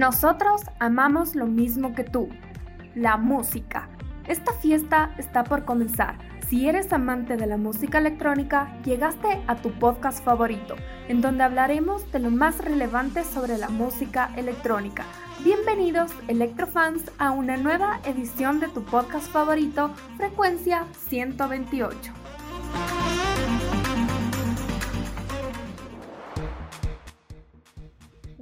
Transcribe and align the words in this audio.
Nosotros 0.00 0.62
amamos 0.78 1.34
lo 1.34 1.44
mismo 1.44 1.94
que 1.94 2.04
tú, 2.04 2.30
la 2.94 3.18
música. 3.18 3.90
Esta 4.26 4.54
fiesta 4.54 5.14
está 5.18 5.44
por 5.44 5.66
comenzar. 5.66 6.16
Si 6.48 6.66
eres 6.66 6.90
amante 6.94 7.36
de 7.36 7.46
la 7.46 7.58
música 7.58 7.98
electrónica, 7.98 8.74
llegaste 8.82 9.42
a 9.46 9.56
tu 9.56 9.70
podcast 9.72 10.24
favorito, 10.24 10.76
en 11.08 11.20
donde 11.20 11.44
hablaremos 11.44 12.10
de 12.12 12.20
lo 12.20 12.30
más 12.30 12.64
relevante 12.64 13.24
sobre 13.24 13.58
la 13.58 13.68
música 13.68 14.30
electrónica. 14.38 15.04
Bienvenidos, 15.44 16.12
electrofans, 16.28 17.02
a 17.18 17.32
una 17.32 17.58
nueva 17.58 18.00
edición 18.04 18.58
de 18.58 18.68
tu 18.68 18.82
podcast 18.82 19.30
favorito, 19.30 19.90
Frecuencia 20.16 20.86
128. 21.08 22.10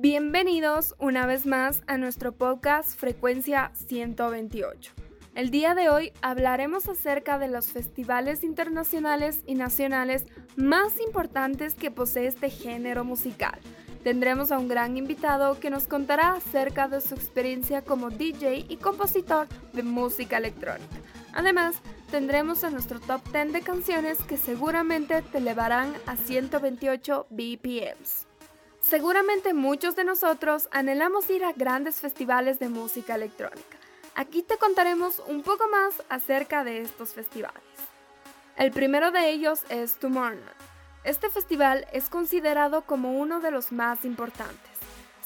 Bienvenidos 0.01 0.95
una 1.01 1.27
vez 1.27 1.45
más 1.45 1.83
a 1.89 1.99
nuestro 1.99 2.31
podcast 2.31 2.97
Frecuencia 2.97 3.73
128. 3.75 4.93
El 5.35 5.51
día 5.51 5.75
de 5.75 5.89
hoy 5.89 6.13
hablaremos 6.23 6.89
acerca 6.89 7.37
de 7.41 7.49
los 7.49 7.67
festivales 7.73 8.45
internacionales 8.45 9.43
y 9.45 9.57
nacionales 9.57 10.25
más 10.55 11.01
importantes 11.01 11.75
que 11.75 11.91
posee 11.91 12.29
este 12.29 12.49
género 12.49 13.03
musical. 13.03 13.59
Tendremos 14.05 14.53
a 14.53 14.61
un 14.61 14.69
gran 14.69 14.97
invitado 14.97 15.59
que 15.59 15.69
nos 15.69 15.89
contará 15.89 16.35
acerca 16.35 16.87
de 16.87 17.01
su 17.01 17.17
experiencia 17.17 17.83
como 17.83 18.11
DJ 18.11 18.67
y 18.69 18.77
compositor 18.77 19.49
de 19.73 19.83
música 19.83 20.39
electrónica. 20.39 20.95
Además, 21.33 21.75
tendremos 22.13 22.63
a 22.63 22.71
nuestro 22.71 23.01
top 23.01 23.21
10 23.33 23.53
de 23.53 23.63
canciones 23.63 24.19
que 24.23 24.37
seguramente 24.37 25.23
te 25.23 25.39
elevarán 25.39 25.93
a 26.07 26.15
128 26.15 27.27
BPMs. 27.31 28.28
Seguramente 28.89 29.53
muchos 29.53 29.97
de 29.97 30.05
nosotros 30.05 30.67
anhelamos 30.71 31.29
ir 31.29 31.45
a 31.45 31.53
grandes 31.53 31.97
festivales 31.97 32.59
de 32.59 32.71
música 32.71 33.17
electrónica. 33.17 33.77
Aquí 34.15 34.43
te 34.43 34.57
contaremos 34.57 35.23
un 35.27 35.43
poco 35.43 35.69
más 35.69 36.03
acerca 36.09 36.65
de 36.65 36.81
estos 36.81 37.11
festivales. 37.11 37.61
El 38.57 38.73
primero 38.73 39.11
de 39.11 39.29
ellos 39.29 39.61
es 39.69 39.97
Tomorrowland. 39.97 40.57
Este 41.05 41.29
festival 41.29 41.87
es 41.93 42.09
considerado 42.09 42.81
como 42.81 43.13
uno 43.13 43.41
de 43.41 43.51
los 43.51 43.73
más 43.73 44.07
importantes. 44.07 44.73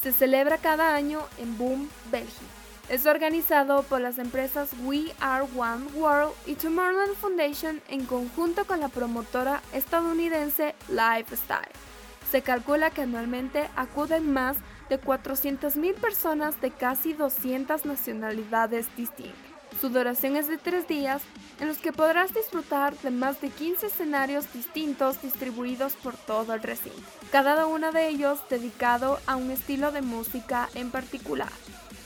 Se 0.03 0.11
celebra 0.11 0.59
cada 0.59 0.97
año 0.97 1.21
en 1.39 1.57
Boom, 1.57 1.89
Bélgica. 2.11 2.43
Es 2.89 3.07
organizado 3.07 3.85
por 3.85 4.01
las 4.01 4.19
empresas 4.19 4.71
We 4.83 5.15
Are 5.21 5.47
One 5.57 5.87
World 5.95 6.35
y 6.47 6.57
Tomorrowland 6.57 7.15
Foundation 7.15 7.81
en 7.89 8.07
conjunto 8.07 8.65
con 8.65 8.81
la 8.81 8.89
promotora 8.89 9.63
estadounidense 9.73 10.75
Lifestyle. 10.89 11.92
Se 12.33 12.41
calcula 12.41 12.89
que 12.89 13.03
anualmente 13.03 13.69
acuden 13.77 14.33
más 14.33 14.57
de 14.89 14.99
400.000 14.99 15.95
personas 15.97 16.59
de 16.63 16.71
casi 16.71 17.13
200 17.13 17.85
nacionalidades 17.85 18.87
distintas. 18.97 19.37
Su 19.79 19.91
duración 19.91 20.37
es 20.37 20.49
de 20.49 20.57
tres 20.57 20.89
días, 20.89 21.21
en 21.61 21.69
los 21.69 21.77
que 21.77 21.93
podrás 21.93 22.33
disfrutar 22.33 22.97
de 23.01 23.11
más 23.11 23.39
de 23.43 23.51
15 23.51 23.89
escenarios 23.89 24.51
distintos 24.55 25.21
distribuidos 25.21 25.93
por 25.93 26.17
todo 26.17 26.55
el 26.55 26.63
recinto, 26.63 27.03
cada 27.31 27.67
uno 27.67 27.93
de 27.93 28.09
ellos 28.09 28.41
dedicado 28.49 29.19
a 29.27 29.37
un 29.37 29.51
estilo 29.51 29.93
de 29.93 30.01
música 30.01 30.71
en 30.75 30.91
particular. 30.91 31.53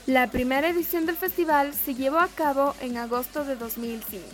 La 0.07 0.27
primera 0.27 0.67
edición 0.67 1.05
del 1.05 1.15
festival 1.15 1.73
se 1.73 1.95
llevó 1.95 2.19
a 2.19 2.27
cabo 2.27 2.75
en 2.81 2.97
agosto 2.97 3.45
de 3.45 3.55
2005, 3.55 4.25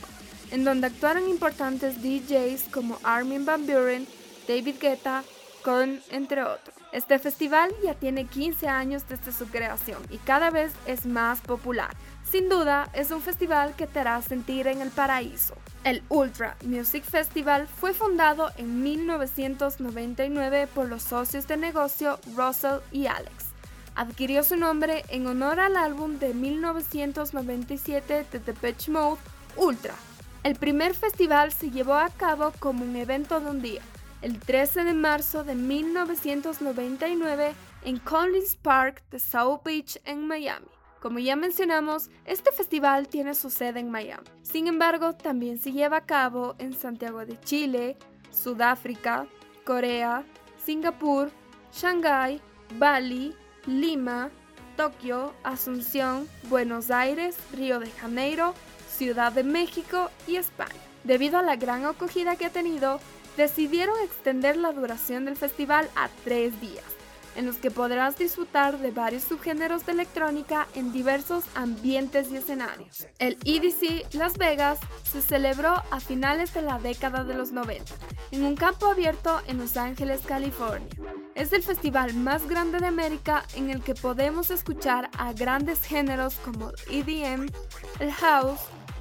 en 0.50 0.63
donde 0.63 0.88
actuaron 0.88 1.30
importantes 1.30 2.02
DJs 2.02 2.63
como 2.73 2.97
Armin 3.03 3.45
Van 3.45 3.67
Buren, 3.67 4.07
David 4.47 4.75
Guetta, 4.80 5.23
con 5.64 6.02
entre 6.09 6.44
otros. 6.44 6.75
Este 6.92 7.17
festival 7.19 7.72
ya 7.83 7.95
tiene 7.95 8.25
15 8.25 8.67
años 8.67 9.03
desde 9.08 9.31
su 9.31 9.47
creación 9.47 10.02
y 10.09 10.17
cada 10.17 10.50
vez 10.52 10.73
es 10.86 11.06
más 11.06 11.42
popular. 11.42 11.95
Sin 12.30 12.50
duda, 12.50 12.89
es 12.94 13.11
un 13.11 13.22
festival 13.22 13.75
que 13.75 13.88
te 13.88 14.00
hará 14.00 14.22
sentir 14.22 14.67
en 14.67 14.81
el 14.81 14.89
paraíso. 14.89 15.56
El 15.84 16.02
Ultra 16.09 16.56
Music 16.66 17.03
Festival 17.03 17.68
fue 17.68 17.94
fundado 17.94 18.50
en 18.57 18.81
1999 18.81 20.68
por 20.68 20.88
los 20.88 21.03
socios 21.03 21.47
de 21.47 21.57
negocio 21.57 22.19
Russell 22.35 22.79
y 22.91 23.07
Alex. 23.07 23.53
Adquirió 23.96 24.44
su 24.44 24.56
nombre 24.56 25.03
en 25.09 25.28
honor 25.28 25.59
al 25.59 25.78
álbum 25.78 26.18
de 26.18 26.34
1997 26.34 28.25
de 28.31 28.40
Depeche 28.40 28.91
Mode, 28.91 29.22
Ultra. 29.56 29.94
El 30.44 30.56
primer 30.56 30.96
festival 30.96 31.52
se 31.52 31.69
llevó 31.69 31.94
a 31.94 32.09
cabo 32.09 32.52
como 32.59 32.84
un 32.84 32.96
evento 32.96 33.40
de 33.40 33.50
un 33.50 33.62
día, 33.62 33.81
el 34.23 34.39
13 34.39 34.85
de 34.85 34.94
marzo 34.94 35.44
de 35.44 35.53
1999 35.53 37.53
en 37.84 38.00
Collins 38.00 38.56
Park 38.56 39.03
de 39.11 39.19
South 39.19 39.59
Beach 39.66 40.00
en 40.06 40.25
Miami. 40.25 40.69
Como 41.01 41.19
ya 41.19 41.35
mencionamos, 41.35 42.09
este 42.23 42.53
festival 42.53 43.09
tiene 43.09 43.35
su 43.35 43.50
sede 43.50 43.81
en 43.81 43.91
Miami. 43.91 44.25
Sin 44.41 44.67
embargo, 44.67 45.13
también 45.13 45.59
se 45.59 45.73
lleva 45.73 45.97
a 45.97 46.06
cabo 46.06 46.56
en 46.57 46.72
Santiago 46.72 47.25
de 47.25 47.38
Chile, 47.41 47.97
Sudáfrica, 48.31 49.28
Corea, 49.66 50.23
Singapur, 50.66 51.29
Shanghái, 51.73 52.40
Bali, 52.78 53.35
Lima, 53.66 54.31
Tokio, 54.78 55.34
Asunción, 55.44 56.29
Buenos 56.44 56.91
Aires, 56.91 57.35
Río 57.51 57.81
de 57.81 57.91
Janeiro, 57.91 58.53
Ciudad 58.88 59.34
de 59.34 59.44
México 59.44 60.09
y 60.28 60.38
España. 60.38 60.72
Debido 61.03 61.40
a 61.40 61.41
la 61.41 61.57
gran 61.57 61.85
acogida 61.85 62.38
que 62.38 62.45
ha 62.45 62.50
tenido, 62.50 63.01
decidieron 63.38 63.95
extender 64.03 64.57
la 64.57 64.71
duración 64.71 65.25
del 65.25 65.35
festival 65.35 65.89
a 65.95 66.09
tres 66.23 66.59
días, 66.61 66.83
en 67.35 67.45
los 67.45 67.57
que 67.57 67.71
podrás 67.71 68.17
disfrutar 68.17 68.79
de 68.79 68.91
varios 68.91 69.23
subgéneros 69.23 69.85
de 69.85 69.94
electrónica 69.94 70.67
en 70.75 70.91
diversos 70.91 71.43
ambientes 71.55 72.31
y 72.31 72.38
escenarios. 72.38 73.07
El 73.19 73.38
EDC 73.43 74.13
Las 74.13 74.38
Vegas 74.38 74.79
se 75.03 75.22
celebró 75.22 75.81
a 75.89 75.99
finales 75.99 76.53
de 76.53 76.61
la 76.61 76.79
década 76.79 77.23
de 77.23 77.33
los 77.33 77.51
90 77.51 77.93
en 78.31 78.43
un 78.43 78.55
campo 78.55 78.88
abierto 78.88 79.41
en 79.47 79.57
Los 79.57 79.77
Ángeles, 79.77 80.22
California. 80.25 80.89
Es 81.35 81.53
el 81.53 81.63
festival 81.63 82.13
más 82.13 82.47
grande 82.47 82.79
de 82.79 82.88
América 82.88 83.43
en 83.55 83.69
el 83.69 83.81
que 83.81 83.95
podemos 83.95 84.51
escuchar 84.51 85.09
a 85.17 85.33
grandes 85.33 85.83
géneros 85.83 86.35
como 86.35 86.72
EDM, 86.89 87.47
el 87.99 88.11
house, 88.11 88.59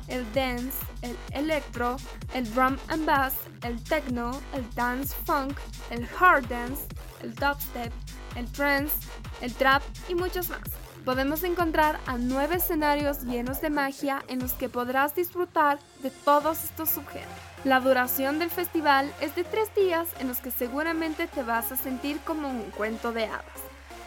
el 0.09 0.25
dance, 0.33 0.73
el 1.03 1.17
electro, 1.33 1.97
el 2.35 2.53
drum 2.55 2.77
and 2.89 3.05
bass, 3.05 3.35
el 3.63 3.83
techno, 3.85 4.41
el 4.55 4.69
dance 4.75 5.15
funk, 5.25 5.59
el 5.91 6.09
hard 6.19 6.47
dance, 6.49 6.87
el 7.23 7.35
dubstep, 7.35 7.93
el 8.37 8.51
trance, 8.53 8.95
el 9.41 9.55
trap 9.55 9.83
y 10.09 10.15
muchos 10.15 10.49
más. 10.49 10.63
Podemos 11.05 11.43
encontrar 11.43 11.99
a 12.07 12.17
nueve 12.17 12.57
escenarios 12.57 13.25
llenos 13.25 13.61
de 13.61 13.71
magia 13.71 14.23
en 14.29 14.39
los 14.39 14.53
que 14.53 14.69
podrás 14.69 15.15
disfrutar 15.15 15.79
de 16.03 16.11
todos 16.11 16.63
estos 16.63 16.91
subgéneros. 16.91 17.34
La 17.65 17.81
duración 17.81 18.39
del 18.39 18.51
festival 18.51 19.13
es 19.21 19.34
de 19.34 19.45
tres 19.45 19.75
días 19.75 20.09
en 20.21 20.29
los 20.29 20.39
que 20.39 20.51
seguramente 20.51 21.27
te 21.27 21.43
vas 21.43 21.73
a 21.73 21.77
sentir 21.77 22.21
como 22.25 22.49
un 22.49 22.71
cuento 22.71 23.13
de 23.13 23.25
hadas. 23.25 23.45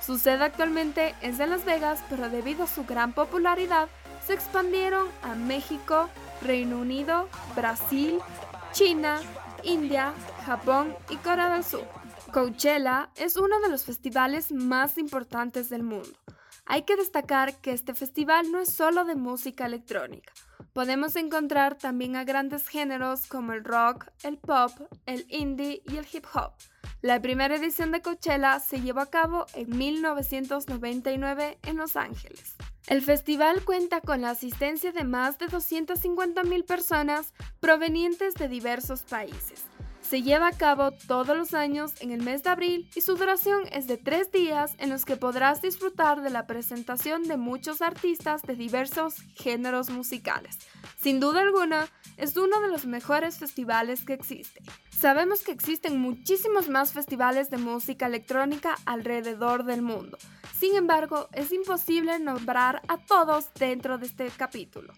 Su 0.05 0.17
sede 0.19 0.43
actualmente 0.43 1.15
es 1.21 1.39
en 1.39 1.49
Las 1.49 1.65
Vegas, 1.65 2.01
pero 2.09 2.29
debido 2.29 2.63
a 2.63 2.67
su 2.67 2.85
gran 2.85 3.13
popularidad, 3.13 3.89
se 4.25 4.33
expandieron 4.33 5.07
a 5.21 5.35
México, 5.35 6.09
Reino 6.41 6.79
Unido, 6.79 7.29
Brasil, 7.55 8.19
China, 8.71 9.19
India, 9.63 10.13
Japón 10.45 10.95
y 11.09 11.17
Corea 11.17 11.53
del 11.53 11.63
Sur. 11.63 11.85
Coachella 12.33 13.09
es 13.15 13.37
uno 13.37 13.59
de 13.61 13.69
los 13.69 13.85
festivales 13.85 14.51
más 14.51 14.97
importantes 14.97 15.69
del 15.69 15.83
mundo. 15.83 16.09
Hay 16.65 16.81
que 16.81 16.95
destacar 16.95 17.55
que 17.61 17.71
este 17.71 17.93
festival 17.93 18.51
no 18.51 18.59
es 18.59 18.73
solo 18.73 19.05
de 19.05 19.15
música 19.15 19.65
electrónica. 19.65 20.33
Podemos 20.73 21.15
encontrar 21.15 21.77
también 21.77 22.15
a 22.15 22.23
grandes 22.23 22.67
géneros 22.67 23.27
como 23.27 23.53
el 23.53 23.63
rock, 23.63 24.07
el 24.23 24.37
pop, 24.37 24.71
el 25.05 25.25
indie 25.29 25.81
y 25.85 25.97
el 25.97 26.07
hip 26.11 26.25
hop. 26.33 26.51
La 27.05 27.21
primera 27.21 27.55
edición 27.55 27.91
de 27.91 28.01
Coachella 28.01 28.59
se 28.59 28.81
llevó 28.81 29.01
a 29.01 29.11
cabo 29.11 29.45
en 29.53 29.77
1999 29.77 31.59
en 31.61 31.77
Los 31.77 31.97
Ángeles. 31.97 32.55
El 32.87 33.03
festival 33.03 33.63
cuenta 33.63 34.01
con 34.01 34.21
la 34.21 34.31
asistencia 34.31 34.91
de 34.91 35.03
más 35.03 35.37
de 35.37 35.45
250.000 35.45 36.65
personas 36.65 37.31
provenientes 37.59 38.33
de 38.33 38.47
diversos 38.47 39.03
países. 39.03 39.65
Se 40.01 40.23
lleva 40.23 40.47
a 40.47 40.57
cabo 40.57 40.93
todos 41.07 41.37
los 41.37 41.53
años 41.53 41.93
en 41.99 42.09
el 42.09 42.23
mes 42.23 42.41
de 42.41 42.49
abril 42.49 42.89
y 42.95 43.01
su 43.01 43.15
duración 43.15 43.67
es 43.71 43.85
de 43.85 43.97
tres 43.97 44.31
días 44.31 44.73
en 44.79 44.89
los 44.89 45.05
que 45.05 45.15
podrás 45.15 45.61
disfrutar 45.61 46.23
de 46.23 46.31
la 46.31 46.47
presentación 46.47 47.27
de 47.27 47.37
muchos 47.37 47.83
artistas 47.83 48.41
de 48.41 48.55
diversos 48.55 49.17
géneros 49.35 49.91
musicales. 49.91 50.57
Sin 50.99 51.19
duda 51.19 51.41
alguna, 51.41 51.87
es 52.17 52.37
uno 52.37 52.59
de 52.61 52.69
los 52.69 52.85
mejores 52.85 53.37
festivales 53.37 54.03
que 54.03 54.13
existe. 54.13 54.61
Sabemos 54.89 55.41
que 55.41 55.51
existen 55.51 55.99
muchísimos 55.99 56.69
más 56.69 56.93
festivales 56.93 57.49
de 57.49 57.57
música 57.57 58.05
electrónica 58.05 58.75
alrededor 58.85 59.65
del 59.65 59.81
mundo. 59.81 60.17
Sin 60.59 60.75
embargo, 60.75 61.27
es 61.33 61.51
imposible 61.51 62.17
nombrar 62.19 62.81
a 62.87 62.97
todos 62.97 63.53
dentro 63.55 63.97
de 63.97 64.05
este 64.05 64.27
capítulo. 64.29 64.93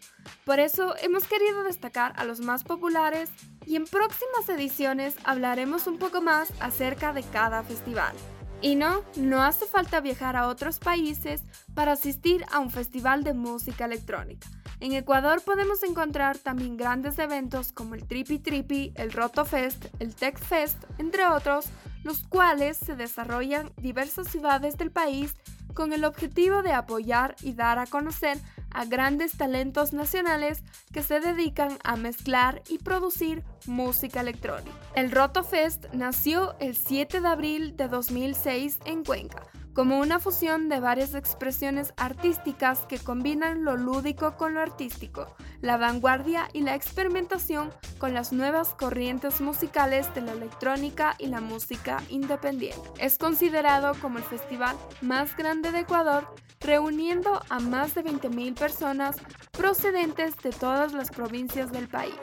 Por 0.45 0.59
eso 0.59 0.95
hemos 1.01 1.23
querido 1.25 1.63
destacar 1.63 2.13
a 2.15 2.25
los 2.25 2.39
más 2.39 2.63
populares 2.63 3.29
y 3.65 3.75
en 3.75 3.85
próximas 3.85 4.47
ediciones 4.49 5.15
hablaremos 5.23 5.87
un 5.87 5.97
poco 5.97 6.21
más 6.21 6.53
acerca 6.59 7.11
de 7.11 7.23
cada 7.23 7.63
festival. 7.63 8.15
Y 8.61 8.75
no, 8.75 9.03
no 9.15 9.43
hace 9.43 9.65
falta 9.65 9.99
viajar 9.99 10.35
a 10.35 10.47
otros 10.47 10.79
países 10.79 11.41
para 11.73 11.93
asistir 11.93 12.45
a 12.51 12.59
un 12.59 12.71
festival 12.71 13.23
de 13.23 13.33
música 13.33 13.85
electrónica. 13.85 14.47
En 14.79 14.93
Ecuador 14.93 15.41
podemos 15.41 15.81
encontrar 15.81 16.37
también 16.37 16.77
grandes 16.77 17.17
eventos 17.17 17.71
como 17.71 17.95
el 17.95 18.05
Trippy 18.05 18.37
Trippy, 18.37 18.93
el 18.95 19.11
Roto 19.11 19.43
Fest, 19.43 19.85
el 19.99 20.13
Tech 20.13 20.37
Fest, 20.37 20.77
entre 20.99 21.25
otros, 21.25 21.65
los 22.03 22.19
cuales 22.27 22.77
se 22.77 22.95
desarrollan 22.95 23.71
en 23.75 23.83
diversas 23.83 24.27
ciudades 24.27 24.77
del 24.77 24.91
país 24.91 25.35
con 25.73 25.93
el 25.93 26.05
objetivo 26.05 26.61
de 26.61 26.73
apoyar 26.73 27.35
y 27.41 27.53
dar 27.53 27.79
a 27.79 27.87
conocer 27.87 28.37
a 28.69 28.85
grandes 28.85 29.35
talentos 29.35 29.93
nacionales 29.93 30.63
que 30.93 31.01
se 31.01 31.19
dedican 31.19 31.79
a 31.83 31.95
mezclar 31.95 32.61
y 32.69 32.77
producir 32.77 33.43
música 33.65 34.21
electrónica. 34.21 34.77
El 34.93 35.11
Roto 35.11 35.43
Fest 35.43 35.85
nació 35.93 36.55
el 36.59 36.75
7 36.75 37.21
de 37.21 37.27
abril 37.27 37.77
de 37.77 37.87
2006 37.87 38.79
en 38.85 39.03
Cuenca 39.03 39.43
como 39.77 39.99
una 39.99 40.19
fusión 40.19 40.69
de 40.69 40.79
varias 40.79 41.13
expresiones 41.13 41.93
artísticas 41.97 42.87
que 42.87 42.97
combinan 42.97 43.63
lo 43.63 43.77
lúdico 43.77 44.35
con 44.35 44.55
lo 44.55 44.59
artístico, 44.59 45.27
la 45.61 45.77
vanguardia 45.77 46.49
y 46.51 46.61
la 46.61 46.73
experimentación 46.73 47.71
con 47.99 48.11
las 48.11 48.33
nuevas 48.33 48.69
corrientes 48.69 49.39
musicales 49.39 50.11
de 50.15 50.21
la 50.21 50.31
electrónica 50.31 51.13
y 51.19 51.27
la 51.27 51.41
música 51.41 52.01
independiente. 52.09 52.81
Es 52.97 53.19
considerado 53.19 53.93
como 54.01 54.17
el 54.17 54.23
festival 54.23 54.75
más 55.01 55.37
grande 55.37 55.71
de 55.71 55.81
Ecuador, 55.81 56.27
reuniendo 56.59 57.39
a 57.47 57.59
más 57.59 57.93
de 57.93 58.03
20.000 58.03 58.55
personas 58.55 59.17
procedentes 59.51 60.35
de 60.37 60.53
todas 60.53 60.93
las 60.93 61.11
provincias 61.11 61.71
del 61.71 61.87
país, 61.87 62.15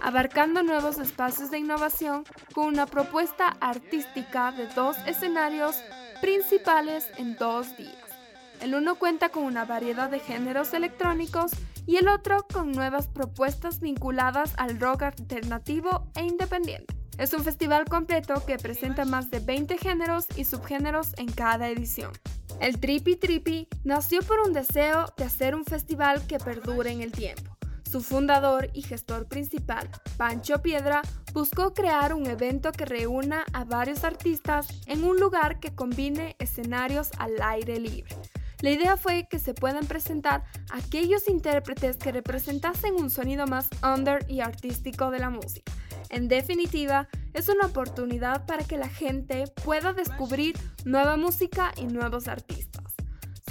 abarcando 0.00 0.62
nuevos 0.62 0.96
espacios 0.96 1.50
de 1.50 1.58
innovación 1.58 2.24
con 2.54 2.68
una 2.68 2.86
propuesta 2.86 3.54
artística 3.60 4.50
de 4.52 4.66
dos 4.68 4.96
escenarios 5.06 5.76
principales 6.22 7.10
en 7.18 7.34
dos 7.34 7.76
días. 7.76 7.96
El 8.60 8.76
uno 8.76 8.94
cuenta 8.94 9.30
con 9.30 9.42
una 9.42 9.64
variedad 9.64 10.08
de 10.08 10.20
géneros 10.20 10.72
electrónicos 10.72 11.50
y 11.84 11.96
el 11.96 12.06
otro 12.06 12.46
con 12.50 12.70
nuevas 12.70 13.08
propuestas 13.08 13.80
vinculadas 13.80 14.54
al 14.56 14.78
rock 14.78 15.02
alternativo 15.02 16.06
e 16.14 16.22
independiente. 16.22 16.94
Es 17.18 17.32
un 17.34 17.42
festival 17.42 17.86
completo 17.86 18.46
que 18.46 18.56
presenta 18.56 19.04
más 19.04 19.30
de 19.30 19.40
20 19.40 19.76
géneros 19.78 20.26
y 20.36 20.44
subgéneros 20.44 21.12
en 21.18 21.26
cada 21.26 21.68
edición. 21.68 22.12
El 22.60 22.78
Trippy 22.78 23.16
Trippy 23.16 23.66
nació 23.82 24.22
por 24.22 24.38
un 24.46 24.52
deseo 24.52 25.06
de 25.16 25.24
hacer 25.24 25.56
un 25.56 25.64
festival 25.64 26.24
que 26.28 26.38
perdure 26.38 26.92
en 26.92 27.00
el 27.00 27.10
tiempo. 27.10 27.58
Su 27.92 28.00
fundador 28.00 28.70
y 28.72 28.80
gestor 28.80 29.26
principal, 29.26 29.86
Pancho 30.16 30.62
Piedra, 30.62 31.02
buscó 31.34 31.74
crear 31.74 32.14
un 32.14 32.26
evento 32.26 32.72
que 32.72 32.86
reúna 32.86 33.44
a 33.52 33.64
varios 33.64 34.02
artistas 34.02 34.66
en 34.86 35.04
un 35.04 35.20
lugar 35.20 35.60
que 35.60 35.74
combine 35.74 36.34
escenarios 36.38 37.10
al 37.18 37.32
aire 37.42 37.78
libre. 37.78 38.16
La 38.62 38.70
idea 38.70 38.96
fue 38.96 39.28
que 39.28 39.38
se 39.38 39.52
puedan 39.52 39.84
presentar 39.84 40.42
aquellos 40.70 41.28
intérpretes 41.28 41.98
que 41.98 42.12
representasen 42.12 42.94
un 42.94 43.10
sonido 43.10 43.46
más 43.46 43.68
under 43.82 44.24
y 44.26 44.40
artístico 44.40 45.10
de 45.10 45.18
la 45.18 45.28
música. 45.28 45.70
En 46.08 46.28
definitiva, 46.28 47.10
es 47.34 47.50
una 47.50 47.66
oportunidad 47.66 48.46
para 48.46 48.64
que 48.64 48.78
la 48.78 48.88
gente 48.88 49.44
pueda 49.66 49.92
descubrir 49.92 50.56
nueva 50.86 51.18
música 51.18 51.72
y 51.76 51.84
nuevos 51.84 52.26
artistas 52.26 52.71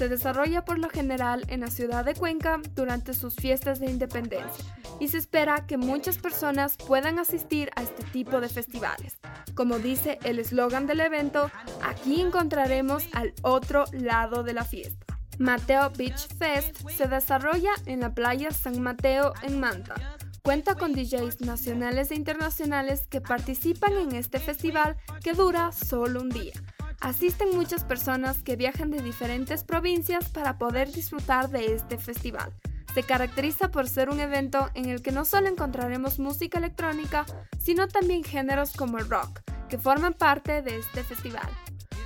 se 0.01 0.09
desarrolla 0.09 0.65
por 0.65 0.79
lo 0.79 0.89
general 0.89 1.45
en 1.47 1.59
la 1.59 1.67
ciudad 1.67 2.03
de 2.03 2.15
Cuenca 2.15 2.59
durante 2.73 3.13
sus 3.13 3.35
fiestas 3.35 3.79
de 3.79 3.85
independencia 3.85 4.65
y 4.99 5.09
se 5.09 5.19
espera 5.19 5.67
que 5.67 5.77
muchas 5.77 6.17
personas 6.17 6.75
puedan 6.75 7.19
asistir 7.19 7.69
a 7.75 7.83
este 7.83 8.03
tipo 8.05 8.41
de 8.41 8.49
festivales. 8.49 9.19
Como 9.53 9.77
dice 9.77 10.17
el 10.23 10.39
eslogan 10.39 10.87
del 10.87 11.01
evento, 11.01 11.51
aquí 11.83 12.19
encontraremos 12.19 13.03
al 13.13 13.35
otro 13.43 13.85
lado 13.91 14.41
de 14.41 14.53
la 14.53 14.63
fiesta. 14.63 15.05
Mateo 15.37 15.91
Beach 15.91 16.29
Fest 16.35 16.77
se 16.89 17.07
desarrolla 17.07 17.73
en 17.85 17.99
la 17.99 18.15
playa 18.15 18.49
San 18.49 18.81
Mateo 18.81 19.33
en 19.43 19.59
Manta. 19.59 20.17
Cuenta 20.41 20.73
con 20.73 20.93
DJs 20.93 21.41
nacionales 21.41 22.09
e 22.09 22.15
internacionales 22.15 23.05
que 23.05 23.21
participan 23.21 23.93
en 23.97 24.15
este 24.15 24.39
festival 24.39 24.97
que 25.23 25.33
dura 25.33 25.71
solo 25.71 26.21
un 26.21 26.29
día 26.29 26.53
asisten 27.01 27.55
muchas 27.55 27.83
personas 27.83 28.41
que 28.41 28.55
viajan 28.55 28.91
de 28.91 29.01
diferentes 29.01 29.63
provincias 29.63 30.29
para 30.29 30.57
poder 30.57 30.91
disfrutar 30.91 31.49
de 31.49 31.73
este 31.73 31.97
festival. 31.97 32.53
Se 32.93 33.03
caracteriza 33.03 33.71
por 33.71 33.87
ser 33.87 34.09
un 34.09 34.19
evento 34.19 34.69
en 34.73 34.89
el 34.89 35.01
que 35.01 35.11
no 35.11 35.25
solo 35.25 35.47
encontraremos 35.47 36.19
música 36.19 36.57
electrónica, 36.57 37.25
sino 37.59 37.87
también 37.87 38.23
géneros 38.23 38.73
como 38.73 38.97
el 38.97 39.09
rock, 39.09 39.41
que 39.69 39.77
forman 39.77 40.13
parte 40.13 40.61
de 40.61 40.77
este 40.77 41.03
festival. 41.03 41.49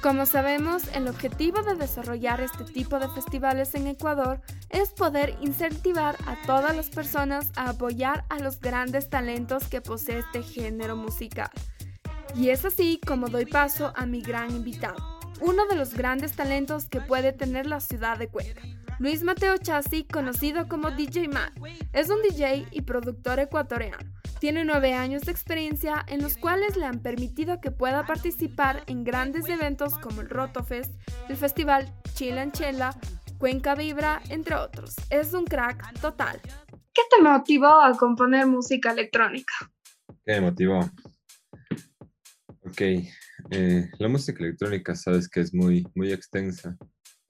Como 0.01 0.27
sabemos, 0.27 0.83
el 0.93 1.07
objetivo 1.07 1.63
de 1.63 1.73
desarrollar 1.73 2.39
este 2.39 2.63
tipo 2.63 2.99
de 2.99 3.09
festivales 3.09 3.73
en 3.73 3.87
Ecuador 3.87 4.39
es 4.69 4.91
poder 4.91 5.35
incentivar 5.41 6.15
a 6.27 6.35
todas 6.45 6.75
las 6.75 6.89
personas 6.89 7.49
a 7.55 7.69
apoyar 7.69 8.23
a 8.29 8.37
los 8.37 8.59
grandes 8.59 9.09
talentos 9.09 9.67
que 9.67 9.81
posee 9.81 10.19
este 10.19 10.43
género 10.43 10.95
musical. 10.95 11.49
Y 12.35 12.49
es 12.49 12.65
así 12.65 12.99
como 13.05 13.27
doy 13.27 13.45
paso 13.45 13.93
a 13.95 14.05
mi 14.05 14.21
gran 14.21 14.51
invitado, 14.51 15.19
uno 15.39 15.65
de 15.67 15.75
los 15.75 15.93
grandes 15.93 16.33
talentos 16.33 16.89
que 16.89 16.99
puede 16.99 17.31
tener 17.31 17.65
la 17.65 17.79
ciudad 17.79 18.17
de 18.17 18.27
Cuenca. 18.27 18.61
Luis 18.99 19.23
Mateo 19.23 19.57
Chassi, 19.57 20.03
conocido 20.05 20.67
como 20.67 20.91
DJ 20.91 21.27
Matt, 21.27 21.53
es 21.93 22.09
un 22.09 22.21
DJ 22.21 22.65
y 22.71 22.81
productor 22.81 23.39
ecuatoriano. 23.39 24.11
Tiene 24.39 24.65
nueve 24.65 24.93
años 24.93 25.23
de 25.23 25.31
experiencia 25.31 26.05
en 26.07 26.21
los 26.21 26.37
cuales 26.37 26.75
le 26.75 26.85
han 26.85 26.99
permitido 26.99 27.59
que 27.61 27.71
pueda 27.71 28.05
participar 28.05 28.83
en 28.87 29.03
grandes 29.03 29.47
eventos 29.49 29.97
como 29.99 30.21
el 30.21 30.29
Rotofest, 30.29 30.93
el 31.29 31.37
festival 31.37 31.93
Chela 32.13 32.95
Cuenca 33.37 33.75
Vibra, 33.75 34.21
entre 34.29 34.55
otros. 34.55 34.95
Es 35.09 35.33
un 35.33 35.45
crack 35.45 35.99
total. 35.99 36.39
¿Qué 36.93 37.01
te 37.09 37.21
motivó 37.21 37.81
a 37.81 37.91
componer 37.97 38.45
música 38.47 38.91
electrónica? 38.91 39.53
¿Qué 40.25 40.33
me 40.33 40.41
motivó? 40.41 40.79
Ok, 42.67 42.81
eh, 43.51 43.91
la 43.99 44.07
música 44.07 44.43
electrónica 44.43 44.95
sabes 44.95 45.29
que 45.29 45.39
es 45.39 45.53
muy, 45.53 45.85
muy 45.93 46.11
extensa. 46.11 46.75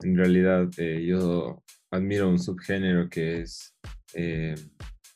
En 0.00 0.16
realidad 0.16 0.68
eh, 0.78 1.04
yo 1.06 1.62
admiro 1.90 2.30
un 2.30 2.38
subgénero 2.38 3.10
que 3.10 3.42
es, 3.42 3.74
eh, 4.14 4.54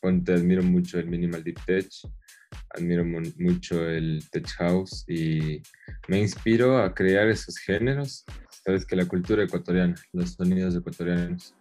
admiro 0.02 0.62
mucho 0.62 0.98
el 0.98 1.06
minimal 1.06 1.42
deep 1.42 1.58
tech, 1.64 1.88
admiro 2.76 3.02
mucho 3.38 3.88
el 3.88 4.22
tech 4.30 4.46
house 4.58 5.04
y 5.08 5.62
me 6.08 6.20
inspiro 6.20 6.76
a 6.76 6.94
crear 6.94 7.26
esos 7.28 7.56
géneros. 7.56 8.24
Sabes 8.62 8.84
que 8.84 8.96
la 8.96 9.06
cultura 9.06 9.44
ecuatoriana, 9.44 9.94
los 10.12 10.34
sonidos 10.34 10.76
ecuatorianos 10.76 11.54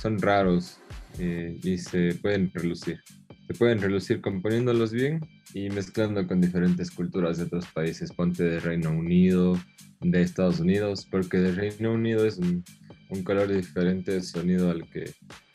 son 0.00 0.20
raros 0.20 0.80
eh, 1.20 1.56
y 1.62 1.78
se 1.78 2.14
pueden 2.16 2.50
relucir 2.52 3.00
se 3.46 3.54
pueden 3.54 3.80
relucir 3.80 4.20
componiéndolos 4.20 4.92
bien 4.92 5.20
y 5.54 5.68
mezclando 5.70 6.26
con 6.26 6.40
diferentes 6.40 6.90
culturas 6.90 7.38
de 7.38 7.44
otros 7.44 7.66
países. 7.66 8.12
Ponte 8.12 8.44
de 8.44 8.60
Reino 8.60 8.90
Unido, 8.90 9.58
de 10.00 10.22
Estados 10.22 10.60
Unidos, 10.60 11.06
porque 11.10 11.38
de 11.38 11.52
Reino 11.52 11.92
Unido 11.92 12.26
es 12.26 12.38
un, 12.38 12.64
color 13.24 13.52
diferente 13.52 14.12
de 14.12 14.22
sonido 14.22 14.70
al 14.70 14.88
que 14.88 15.12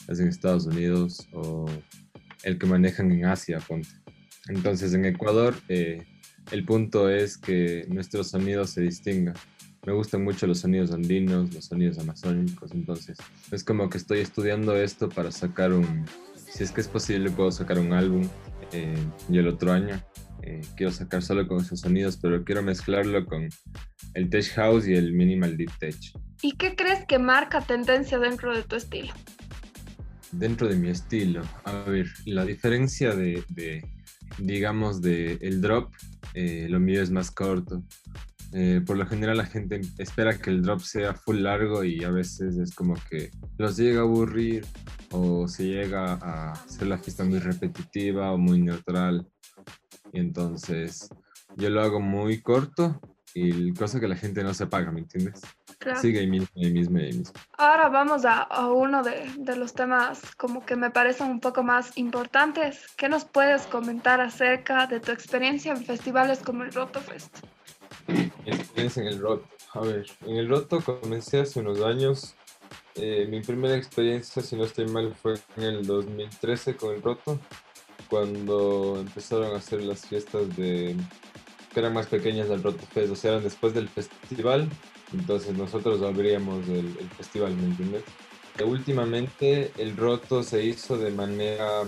hacen 0.08 0.28
Estados 0.28 0.68
Unidos 0.68 1.28
o 1.34 1.66
el 2.44 2.60
que 2.60 2.68
manejan 2.68 3.12
en 3.12 3.26
Asia, 3.26 3.60
ponte. 3.60 3.90
Entonces 4.48 4.94
en 4.94 5.06
Ecuador 5.06 5.56
eh, 5.68 6.06
el 6.52 6.66
punto 6.66 7.10
es 7.10 7.36
que 7.36 7.86
nuestro 7.90 8.24
sonido 8.24 8.68
se 8.68 8.82
distinga. 8.82 9.34
Me 9.88 9.94
gustan 9.94 10.24
mucho 10.24 10.46
los 10.46 10.60
sonidos 10.60 10.92
andinos, 10.92 11.52
los 11.52 11.66
sonidos 11.66 11.98
amazónicos, 11.98 12.74
entonces 12.74 13.18
es 13.52 13.64
como 13.64 13.90
que 13.90 13.98
estoy 13.98 14.20
estudiando 14.20 14.76
esto 14.76 15.10
para 15.10 15.32
sacar 15.32 15.74
un, 15.74 16.06
si 16.50 16.64
es 16.64 16.72
que 16.72 16.82
es 16.82 16.88
posible, 16.88 17.30
puedo 17.30 17.52
sacar 17.52 17.80
un 17.80 17.94
álbum 17.94 18.28
eh, 18.72 18.96
y 19.30 19.38
el 19.38 19.48
otro 19.48 19.72
año 19.72 20.02
eh, 20.44 20.62
quiero 20.76 20.92
sacar 20.92 21.22
solo 21.22 21.48
con 21.48 21.60
esos 21.60 21.82
sonidos, 21.82 22.18
pero 22.18 22.44
quiero 22.44 22.64
mezclarlo 22.64 23.26
con 23.26 23.50
el 24.14 24.30
tech 24.30 24.46
house 24.56 24.88
y 24.88 24.94
el 24.94 25.14
minimal 25.14 25.58
deep 25.58 25.72
tech. 25.80 25.96
¿Y 26.42 26.54
qué 26.54 26.76
crees 26.76 27.06
que 27.06 27.20
marca 27.20 27.62
tendencia 27.62 28.20
dentro 28.20 28.56
de 28.56 28.64
tu 28.64 28.76
estilo? 28.76 29.14
Dentro 30.32 30.68
de 30.68 30.76
mi 30.76 30.90
estilo, 30.90 31.42
a 31.64 31.84
ver, 31.84 32.08
la 32.26 32.46
diferencia 32.46 33.16
de, 33.16 33.44
digamos, 34.38 35.02
de 35.02 35.38
el 35.42 35.62
drop, 35.62 35.94
eh, 36.34 36.68
lo 36.70 36.80
mío 36.80 37.02
es 37.02 37.12
más 37.12 37.32
corto. 37.32 37.84
por 38.86 38.98
lo 38.98 39.06
general 39.06 39.38
la 39.38 39.46
gente 39.46 39.82
espera 39.98 40.38
que 40.38 40.50
el 40.50 40.62
drop 40.62 40.82
sea 40.82 41.14
full 41.14 41.40
largo 41.42 41.84
y 41.84 42.04
a 42.04 42.12
veces 42.12 42.58
es 42.58 42.74
como 42.74 42.96
que 43.10 43.32
los 43.58 43.78
llega 43.78 44.00
a 44.00 44.04
aburrir 44.04 44.66
o 45.12 45.48
se 45.48 45.66
llega 45.66 46.14
a 46.14 46.52
hacer 46.52 46.88
la 46.88 46.98
fiesta 46.98 47.24
muy 47.24 47.40
repetitiva 47.40 48.32
o 48.32 48.38
muy 48.38 48.60
neutral. 48.60 49.28
Y 50.14 50.20
entonces 50.20 51.10
yo 51.56 51.70
lo 51.70 51.82
hago 51.82 52.00
muy 52.00 52.42
corto 52.42 53.00
y 53.34 53.74
cosa 53.74 54.00
que 54.00 54.08
la 54.08 54.16
gente 54.16 54.44
no 54.44 54.54
se 54.54 54.68
paga, 54.68 54.92
¿me 54.92 55.02
entiendes? 55.02 55.42
Sigue 56.02 56.20
ahí 56.20 56.28
mismo, 56.28 56.48
ahí 56.56 56.72
mismo, 56.72 56.98
ahí 56.98 57.14
mismo. 57.14 57.34
Ahora 57.58 57.88
vamos 57.90 58.26
a, 58.26 58.42
a 58.42 58.72
uno 58.72 59.04
de, 59.04 59.32
de, 59.38 59.56
los 59.56 59.74
temas 59.74 60.36
como 60.36 60.66
que 60.66 60.76
me 60.76 60.90
parecen 60.90 61.30
un 61.30 61.40
poco 61.40 61.64
más 61.64 61.98
importantes. 61.98 62.88
¿Qué 62.98 63.10
nos 63.10 63.26
puedes 63.26 63.68
comentar 63.68 64.20
acerca 64.20 64.88
de 64.88 65.00
tu 65.00 65.12
experiencia 65.12 65.72
en 65.72 65.86
festivales 65.86 66.40
como 66.40 66.64
el 66.64 66.74
Roto 66.74 67.00
Fest? 67.00 67.38
Mi 68.08 68.32
experiencia 68.46 69.04
en 69.04 69.10
el 69.10 69.20
Roto 69.20 69.48
a 69.74 69.82
ver, 69.82 70.08
en 70.26 70.38
el 70.38 70.50
Roto 70.50 70.82
comencé 70.82 71.42
hace 71.42 71.60
unos 71.60 71.82
años. 71.82 72.36
Eh, 73.00 73.28
mi 73.30 73.42
primera 73.42 73.76
experiencia, 73.76 74.42
si 74.42 74.56
no 74.56 74.64
estoy 74.64 74.88
mal, 74.88 75.14
fue 75.14 75.36
en 75.58 75.64
el 75.64 75.86
2013 75.86 76.76
con 76.76 76.96
el 76.96 77.02
Roto, 77.02 77.40
cuando 78.10 78.98
empezaron 79.00 79.54
a 79.54 79.58
hacer 79.58 79.84
las 79.84 80.08
fiestas 80.08 80.56
de 80.58 80.96
que 81.74 81.80
eran 81.80 81.94
más 81.94 82.08
pequeñas 82.08 82.50
del 82.50 82.64
Roto 82.64 82.84
Fest, 82.92 83.12
o 83.12 83.16
sea, 83.16 83.32
eran 83.32 83.44
después 83.44 83.74
del 83.74 83.88
festival, 83.88 84.68
entonces 85.14 85.56
nosotros 85.56 86.02
abríamos 86.02 86.68
el, 86.70 86.88
festival, 87.18 87.56
¿me 87.56 87.66
entiendes? 87.66 88.04
últimamente 88.66 89.72
el 89.78 89.96
Roto 89.96 90.42
se 90.42 90.66
hizo 90.66 90.98
de 90.98 91.12
manera, 91.12 91.84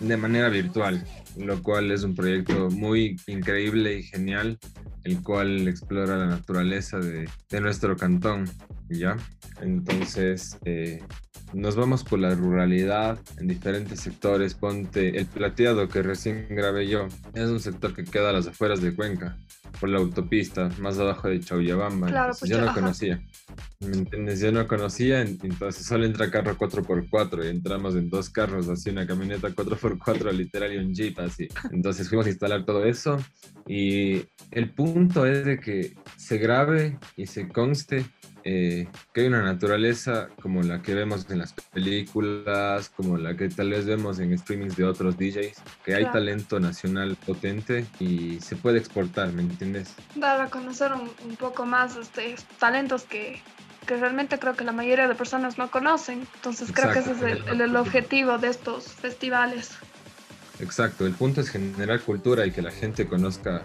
de 0.00 0.16
manera 0.16 0.48
virtual, 0.48 1.06
lo 1.36 1.62
cual 1.62 1.90
es 1.90 2.02
un 2.02 2.14
proyecto 2.14 2.70
muy 2.70 3.16
increíble 3.26 3.98
y 3.98 4.04
genial, 4.04 4.58
el 5.02 5.22
cual 5.22 5.68
explora 5.68 6.16
la 6.16 6.26
naturaleza 6.26 6.98
de, 6.98 7.28
de 7.50 7.60
nuestro 7.60 7.94
cantón, 7.98 8.48
¿ya? 8.98 9.16
Entonces, 9.60 10.58
eh, 10.64 11.02
nos 11.52 11.76
vamos 11.76 12.02
por 12.02 12.18
la 12.18 12.34
ruralidad 12.34 13.18
en 13.38 13.46
diferentes 13.46 14.00
sectores. 14.00 14.54
Ponte 14.54 15.18
el 15.18 15.26
plateado 15.26 15.88
que 15.88 16.02
recién 16.02 16.46
grabé 16.50 16.88
yo. 16.88 17.06
Es 17.34 17.48
un 17.48 17.60
sector 17.60 17.94
que 17.94 18.04
queda 18.04 18.30
a 18.30 18.32
las 18.32 18.46
afueras 18.46 18.80
de 18.80 18.94
Cuenca, 18.94 19.36
por 19.78 19.88
la 19.88 19.98
autopista, 19.98 20.70
más 20.78 20.98
abajo 20.98 21.28
de 21.28 21.40
Chauyabamba. 21.40 22.08
Claro, 22.08 22.34
pues 22.38 22.50
yo 22.50 22.60
no 22.60 22.72
conocía. 22.74 23.22
¿Me 23.86 23.96
entiendes? 23.96 24.40
Yo 24.40 24.52
no 24.52 24.66
conocía, 24.66 25.20
entonces 25.20 25.86
solo 25.86 26.04
entra 26.04 26.30
carro 26.30 26.56
4x4 26.56 27.44
y 27.44 27.48
entramos 27.48 27.94
en 27.94 28.08
dos 28.08 28.30
carros, 28.30 28.68
así 28.68 28.90
una 28.90 29.06
camioneta 29.06 29.48
4x4 29.48 30.32
literal 30.32 30.72
y 30.74 30.78
un 30.78 30.94
jeep 30.94 31.18
así. 31.20 31.48
Entonces 31.72 32.08
fuimos 32.08 32.26
a 32.26 32.30
instalar 32.30 32.64
todo 32.64 32.84
eso 32.84 33.18
y 33.66 34.24
el 34.50 34.70
punto 34.70 35.26
es 35.26 35.44
de 35.44 35.58
que 35.58 35.94
se 36.16 36.38
grabe 36.38 36.98
y 37.16 37.26
se 37.26 37.48
conste 37.48 38.04
eh, 38.46 38.88
que 39.14 39.22
hay 39.22 39.26
una 39.28 39.42
naturaleza 39.42 40.28
como 40.42 40.62
la 40.62 40.82
que 40.82 40.94
vemos 40.94 41.30
en 41.30 41.38
las 41.38 41.54
películas, 41.54 42.90
como 42.90 43.16
la 43.16 43.34
que 43.36 43.48
tal 43.48 43.70
vez 43.70 43.86
vemos 43.86 44.18
en 44.18 44.36
streamings 44.36 44.76
de 44.76 44.84
otros 44.84 45.16
DJs, 45.16 45.62
que 45.82 45.94
hay 45.94 46.04
talento 46.12 46.60
nacional 46.60 47.16
potente 47.24 47.86
y 47.98 48.38
se 48.40 48.56
puede 48.56 48.78
exportar, 48.78 49.32
¿me 49.32 49.40
entiendes? 49.40 49.94
Dar 50.14 50.42
a 50.42 50.50
conocer 50.50 50.92
un, 50.92 51.36
poco 51.36 51.64
más 51.64 51.96
este, 51.96 52.36
talentos 52.58 53.04
que, 53.04 53.40
que, 53.84 53.96
realmente 53.96 54.38
creo 54.38 54.54
que 54.54 54.64
la 54.64 54.72
mayoría 54.72 55.08
de 55.08 55.14
personas 55.14 55.58
no 55.58 55.70
conocen. 55.70 56.26
Entonces 56.34 56.70
creo 56.72 56.92
que 56.92 56.98
ese 57.00 57.12
es 57.12 57.22
el, 57.22 57.60
el 57.60 57.76
objetivo 57.76 58.38
de 58.38 58.48
estos 58.48 58.86
festivales. 58.86 59.72
Exacto, 60.60 61.06
el 61.06 61.14
punto 61.14 61.40
es 61.40 61.50
generar 61.50 62.00
cultura 62.00 62.46
y 62.46 62.52
que 62.52 62.62
la 62.62 62.70
gente 62.70 63.06
conozca 63.06 63.62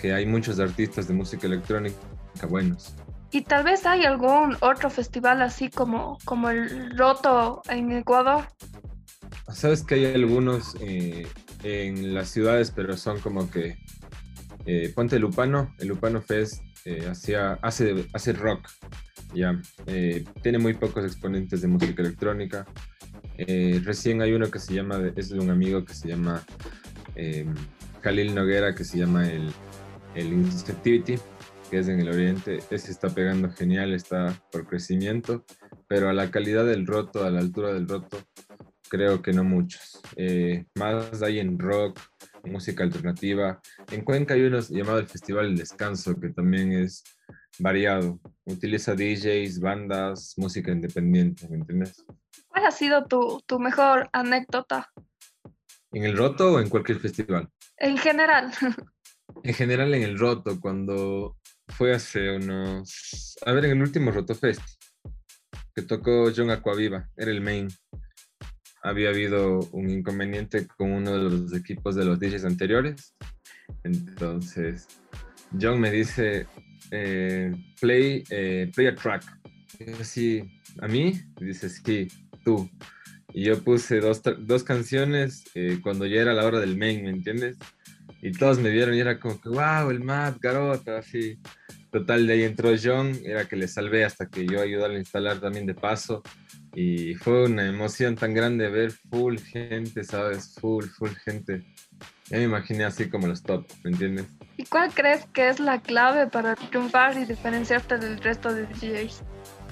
que 0.00 0.12
hay 0.12 0.26
muchos 0.26 0.60
artistas 0.60 1.08
de 1.08 1.14
música 1.14 1.46
electrónica 1.46 1.96
buenos. 2.44 2.94
Y 3.30 3.42
tal 3.42 3.64
vez 3.64 3.86
hay 3.86 4.04
algún 4.04 4.56
otro 4.60 4.90
festival 4.90 5.40
así 5.42 5.70
como, 5.70 6.18
como 6.24 6.50
el 6.50 6.96
Roto 6.96 7.62
en 7.68 7.92
Ecuador. 7.92 8.44
Sabes 9.52 9.82
que 9.82 9.94
hay 9.94 10.14
algunos 10.14 10.76
eh, 10.80 11.26
en 11.62 12.14
las 12.14 12.28
ciudades, 12.28 12.70
pero 12.70 12.96
son 12.96 13.20
como 13.20 13.50
que 13.50 13.78
eh, 14.66 14.92
ponte 14.94 15.18
Lupano, 15.18 15.74
el 15.78 15.88
Lupano 15.88 16.20
Fest 16.20 16.62
eh, 16.84 17.08
hacía, 17.10 17.58
hace, 17.62 18.06
hace 18.12 18.32
rock, 18.32 18.68
ya, 19.34 19.60
tiene 20.42 20.58
muy 20.58 20.74
pocos 20.74 21.04
exponentes 21.04 21.60
de 21.62 21.68
música 21.68 22.02
electrónica. 22.02 22.66
recién 23.84 24.22
hay 24.22 24.32
uno 24.32 24.50
que 24.50 24.58
se 24.58 24.74
llama, 24.74 25.00
es 25.16 25.30
un 25.30 25.50
amigo 25.50 25.84
que 25.84 25.94
se 25.94 26.08
llama 26.08 26.42
Khalil 28.02 28.34
Noguera, 28.34 28.74
que 28.74 28.84
se 28.84 28.98
llama 28.98 29.28
el, 29.30 29.52
el 30.14 30.32
que 31.70 31.78
es 31.78 31.88
en 31.88 32.00
el 32.00 32.08
oriente, 32.08 32.60
ese 32.70 32.90
está 32.90 33.08
pegando 33.10 33.50
genial, 33.50 33.92
está 33.92 34.40
por 34.50 34.66
crecimiento, 34.66 35.44
pero 35.88 36.08
a 36.08 36.12
la 36.12 36.30
calidad 36.30 36.64
del 36.64 36.86
roto, 36.86 37.24
a 37.24 37.30
la 37.30 37.40
altura 37.40 37.72
del 37.72 37.88
roto, 37.88 38.18
creo 38.88 39.22
que 39.22 39.32
no 39.32 39.44
muchos. 39.44 40.00
Eh, 40.16 40.66
más 40.76 41.22
hay 41.22 41.40
en 41.40 41.58
rock, 41.58 42.00
música 42.46 42.84
alternativa. 42.84 43.60
En 43.90 44.02
Cuenca 44.02 44.34
hay 44.34 44.42
uno 44.42 44.60
llamado 44.60 44.98
el 44.98 45.06
Festival 45.06 45.46
del 45.46 45.58
Descanso, 45.58 46.18
que 46.18 46.30
también 46.30 46.72
es 46.72 47.04
variado. 47.58 48.20
Utiliza 48.44 48.94
DJs, 48.94 49.60
bandas, 49.60 50.34
música 50.36 50.70
independiente, 50.72 51.48
¿me 51.48 51.56
entiendes? 51.56 52.04
¿Cuál 52.48 52.66
ha 52.66 52.70
sido 52.70 53.06
tu, 53.06 53.42
tu 53.46 53.58
mejor 53.58 54.08
anécdota? 54.12 54.90
¿En 55.92 56.04
el 56.04 56.16
roto 56.16 56.54
o 56.54 56.60
en 56.60 56.68
cualquier 56.68 56.98
festival? 56.98 57.48
En 57.78 57.96
general. 57.98 58.52
En 59.42 59.54
general 59.54 59.94
en 59.94 60.02
el 60.02 60.18
roto, 60.18 60.60
cuando 60.60 61.36
fue 61.68 61.94
hace 61.94 62.36
unos. 62.36 63.36
A 63.44 63.52
ver, 63.52 63.66
en 63.66 63.72
el 63.72 63.82
último 63.82 64.10
Rotofest, 64.10 64.62
que 65.74 65.82
tocó 65.82 66.30
John 66.34 66.50
Aquaviva, 66.50 67.08
era 67.16 67.30
el 67.30 67.40
main. 67.40 67.68
Había 68.82 69.10
habido 69.10 69.60
un 69.72 69.90
inconveniente 69.90 70.66
con 70.66 70.92
uno 70.92 71.16
de 71.16 71.30
los 71.30 71.54
equipos 71.54 71.94
de 71.94 72.04
los 72.04 72.20
DJs 72.20 72.44
anteriores. 72.44 73.14
Entonces, 73.84 74.86
John 75.60 75.80
me 75.80 75.90
dice: 75.90 76.46
eh, 76.90 77.52
play, 77.80 78.24
eh, 78.30 78.70
play 78.74 78.86
a 78.88 78.94
track. 78.94 79.24
Y 79.80 79.90
así, 80.00 80.42
¿a 80.80 80.88
mí? 80.88 81.20
dice: 81.40 81.68
Sí, 81.68 82.08
tú. 82.44 82.70
Y 83.32 83.44
yo 83.44 83.62
puse 83.62 84.00
dos, 84.00 84.22
dos 84.40 84.62
canciones 84.62 85.44
eh, 85.54 85.78
cuando 85.82 86.06
ya 86.06 86.22
era 86.22 86.32
la 86.32 86.46
hora 86.46 86.60
del 86.60 86.78
main, 86.78 87.02
¿me 87.02 87.10
entiendes? 87.10 87.58
y 88.22 88.32
todos 88.32 88.58
me 88.58 88.70
vieron 88.70 88.94
y 88.94 89.00
era 89.00 89.20
como 89.20 89.40
que, 89.40 89.48
wow, 89.48 89.90
el 89.90 90.00
map, 90.00 90.38
garota, 90.40 90.98
así. 90.98 91.38
Total, 91.96 92.26
de 92.26 92.34
ahí 92.34 92.42
entró 92.42 92.74
John, 92.76 93.18
era 93.24 93.48
que 93.48 93.56
le 93.56 93.66
salvé 93.66 94.04
hasta 94.04 94.28
que 94.28 94.46
yo 94.46 94.60
ayudé 94.60 94.84
a 94.84 94.98
instalar 94.98 95.40
también 95.40 95.64
de 95.64 95.72
paso. 95.72 96.22
Y 96.74 97.14
fue 97.14 97.44
una 97.46 97.66
emoción 97.66 98.16
tan 98.16 98.34
grande 98.34 98.68
ver 98.68 98.90
full 98.90 99.38
gente, 99.38 100.04
¿sabes? 100.04 100.56
Full, 100.60 100.84
full 100.84 101.12
gente. 101.24 101.64
Ya 102.26 102.36
me 102.36 102.44
imaginé 102.44 102.84
así 102.84 103.08
como 103.08 103.28
los 103.28 103.42
top, 103.42 103.64
¿me 103.82 103.92
entiendes? 103.92 104.26
¿Y 104.58 104.66
cuál 104.66 104.92
crees 104.92 105.24
que 105.32 105.48
es 105.48 105.58
la 105.58 105.80
clave 105.80 106.26
para 106.26 106.54
triunfar 106.54 107.16
y 107.16 107.24
diferenciarte 107.24 107.96
del 107.96 108.18
resto 108.18 108.52
de 108.52 108.66
DJs? 108.66 109.22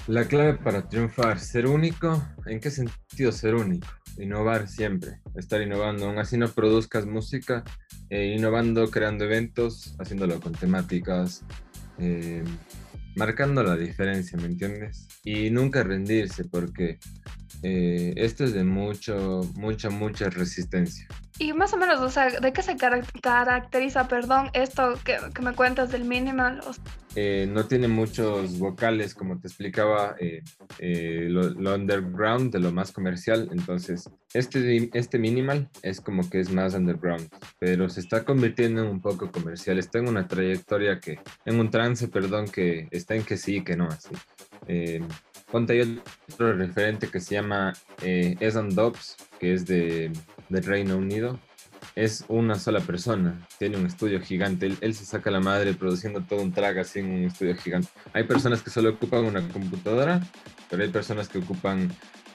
La 0.07 0.27
clave 0.27 0.55
para 0.55 0.89
triunfar, 0.89 1.39
ser 1.39 1.67
único, 1.67 2.27
¿en 2.47 2.59
qué 2.59 2.71
sentido 2.71 3.31
ser 3.31 3.53
único? 3.53 3.87
Innovar 4.17 4.67
siempre, 4.67 5.19
estar 5.35 5.61
innovando, 5.61 6.07
aún 6.07 6.17
así 6.17 6.39
no 6.39 6.47
produzcas 6.47 7.05
música, 7.05 7.63
eh, 8.09 8.33
innovando, 8.35 8.89
creando 8.89 9.25
eventos, 9.25 9.95
haciéndolo 9.99 10.39
con 10.39 10.53
temáticas, 10.53 11.43
eh, 11.99 12.43
marcando 13.15 13.63
la 13.63 13.75
diferencia, 13.75 14.37
¿me 14.37 14.45
entiendes? 14.45 15.07
Y 15.23 15.49
nunca 15.49 15.83
rendirse 15.83 16.45
porque 16.45 16.99
eh, 17.63 18.13
esto 18.15 18.43
es 18.43 18.53
de 18.53 18.63
mucho, 18.63 19.41
mucha, 19.55 19.89
mucha 19.89 20.29
resistencia. 20.29 21.07
Y 21.37 21.51
más 21.51 21.73
o 21.73 21.77
menos, 21.77 21.99
o 21.99 22.09
sea, 22.09 22.29
¿de 22.29 22.53
qué 22.53 22.61
se 22.61 22.77
caracteriza, 22.77 24.07
perdón, 24.07 24.49
esto 24.53 24.93
que, 25.03 25.17
que 25.33 25.41
me 25.41 25.53
cuentas 25.53 25.91
del 25.91 26.05
minimal? 26.05 26.61
Eh, 27.17 27.47
no 27.49 27.65
tiene 27.65 27.87
muchos 27.87 28.59
vocales, 28.59 29.13
como 29.13 29.39
te 29.39 29.47
explicaba, 29.47 30.15
eh, 30.19 30.41
eh, 30.79 31.27
lo, 31.29 31.75
underground 31.75 32.53
de 32.53 32.59
lo 32.59 32.71
más 32.71 32.91
comercial. 32.91 33.49
Entonces, 33.51 34.09
este, 34.33 34.89
este 34.93 35.17
minimal 35.17 35.69
es 35.81 35.99
como 35.99 36.29
que 36.29 36.41
es 36.41 36.51
más 36.51 36.73
underground, 36.73 37.29
pero 37.59 37.89
se 37.89 38.01
está 38.01 38.23
convirtiendo 38.23 38.83
en 38.83 38.87
un 38.87 39.01
poco 39.01 39.31
comercial. 39.31 39.77
Está 39.79 39.99
en 39.99 40.09
una 40.09 40.27
trayectoria 40.27 40.99
que, 40.99 41.19
en 41.45 41.59
un 41.59 41.69
trance, 41.69 42.09
perdón, 42.09 42.47
que 42.47 42.87
está 42.91 43.15
en 43.15 43.23
que 43.23 43.37
sí, 43.37 43.61
que 43.61 43.75
no, 43.77 43.87
así. 43.87 44.15
Ponte 45.55 45.71
ahí 45.71 46.01
otro 46.33 46.51
referente 46.51 47.07
que 47.07 47.21
se 47.21 47.35
llama 47.35 47.71
Esan 48.01 48.75
Dobbs, 48.75 49.15
que 49.39 49.53
es 49.53 49.65
de 49.65 50.11
Reino 50.49 50.97
Unido 50.97 51.39
es 51.95 52.25
una 52.27 52.55
sola 52.55 52.81
persona, 52.81 53.47
tiene 53.57 53.77
un 53.77 53.85
estudio 53.85 54.19
gigante, 54.19 54.69
él, 54.81 54.93
se 54.93 55.05
saca 55.05 55.31
la 55.31 55.39
madre 55.39 55.73
produciendo 55.73 56.19
todo 56.21 56.41
un 56.41 56.51
track 56.51 56.79
así 56.79 56.99
en 56.99 57.09
un 57.09 57.23
estudio 57.23 57.55
gigante. 57.55 57.87
Hay 58.11 58.25
personas 58.25 58.61
que 58.61 58.69
solo 58.69 58.89
ocupan 58.89 59.23
una 59.23 59.47
computadora, 59.47 60.21
pero 60.69 60.83
hay 60.83 60.89
personas 60.89 61.29
que 61.29 61.37
ocupan 61.37 61.89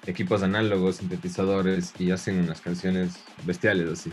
equipos 0.07 0.43
análogos, 0.43 0.97
sintetizadores 0.97 1.93
y 1.99 2.11
hacen 2.11 2.39
unas 2.39 2.63
canciones 2.63 3.17
bestiales 3.45 3.91
así. 3.91 4.11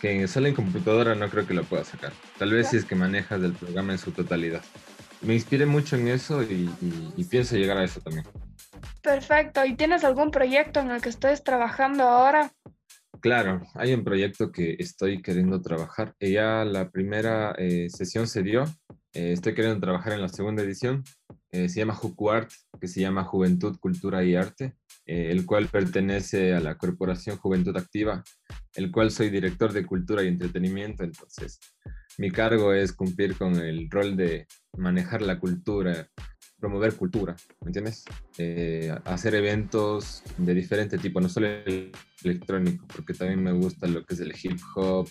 Que 0.00 0.26
solo 0.28 0.46
en 0.46 0.54
computadora 0.54 1.14
no 1.14 1.28
creo 1.28 1.46
que 1.46 1.52
lo 1.52 1.64
pueda 1.64 1.84
sacar. 1.84 2.14
Tal 2.38 2.52
vez 2.52 2.70
si 2.70 2.78
es 2.78 2.86
que 2.86 2.94
manejas 2.94 3.42
el 3.42 3.52
programa 3.52 3.92
en 3.92 3.98
su 3.98 4.12
totalidad. 4.12 4.62
Me 5.22 5.34
inspiré 5.34 5.66
mucho 5.66 5.96
en 5.96 6.08
eso 6.08 6.42
y, 6.42 6.70
y 7.16 7.24
pienso 7.24 7.56
llegar 7.56 7.78
a 7.78 7.84
eso 7.84 8.00
también. 8.00 8.26
Perfecto. 9.02 9.64
¿Y 9.64 9.74
tienes 9.74 10.04
algún 10.04 10.30
proyecto 10.30 10.80
en 10.80 10.90
el 10.90 11.00
que 11.00 11.08
estés 11.08 11.42
trabajando 11.42 12.04
ahora? 12.04 12.52
Claro, 13.20 13.62
hay 13.74 13.94
un 13.94 14.04
proyecto 14.04 14.52
que 14.52 14.76
estoy 14.78 15.22
queriendo 15.22 15.60
trabajar. 15.62 16.14
Ya 16.20 16.64
la 16.64 16.90
primera 16.90 17.54
eh, 17.58 17.88
sesión 17.88 18.26
se 18.28 18.42
dio. 18.42 18.64
Eh, 19.12 19.32
estoy 19.32 19.54
queriendo 19.54 19.80
trabajar 19.80 20.12
en 20.12 20.20
la 20.20 20.28
segunda 20.28 20.62
edición. 20.62 21.02
Eh, 21.50 21.68
se 21.68 21.80
llama 21.80 21.94
JucuArt, 21.94 22.50
que 22.80 22.88
se 22.88 23.00
llama 23.00 23.24
Juventud, 23.24 23.78
Cultura 23.78 24.22
y 24.22 24.34
Arte, 24.36 24.76
el 25.06 25.46
cual 25.46 25.68
pertenece 25.68 26.52
a 26.54 26.60
la 26.60 26.76
Corporación 26.76 27.36
Juventud 27.36 27.76
Activa, 27.76 28.22
el 28.74 28.90
cual 28.90 29.10
soy 29.10 29.30
director 29.30 29.72
de 29.72 29.86
Cultura 29.86 30.22
y 30.22 30.28
Entretenimiento. 30.28 31.04
Entonces, 31.04 31.60
mi 32.18 32.30
cargo 32.30 32.72
es 32.72 32.92
cumplir 32.92 33.36
con 33.36 33.56
el 33.56 33.88
rol 33.90 34.16
de 34.16 34.46
manejar 34.76 35.22
la 35.22 35.38
cultura 35.38 36.08
promover 36.58 36.94
cultura, 36.94 37.36
¿me 37.60 37.68
entiendes? 37.68 38.04
Eh, 38.38 38.92
hacer 39.04 39.34
eventos 39.34 40.22
de 40.38 40.54
diferente 40.54 40.98
tipo, 40.98 41.20
no 41.20 41.28
solo 41.28 41.48
el 41.48 41.92
electrónico, 42.24 42.86
porque 42.94 43.14
también 43.14 43.42
me 43.42 43.52
gusta 43.52 43.86
lo 43.86 44.04
que 44.04 44.14
es 44.14 44.20
el 44.20 44.34
hip 44.42 44.58
hop, 44.74 45.08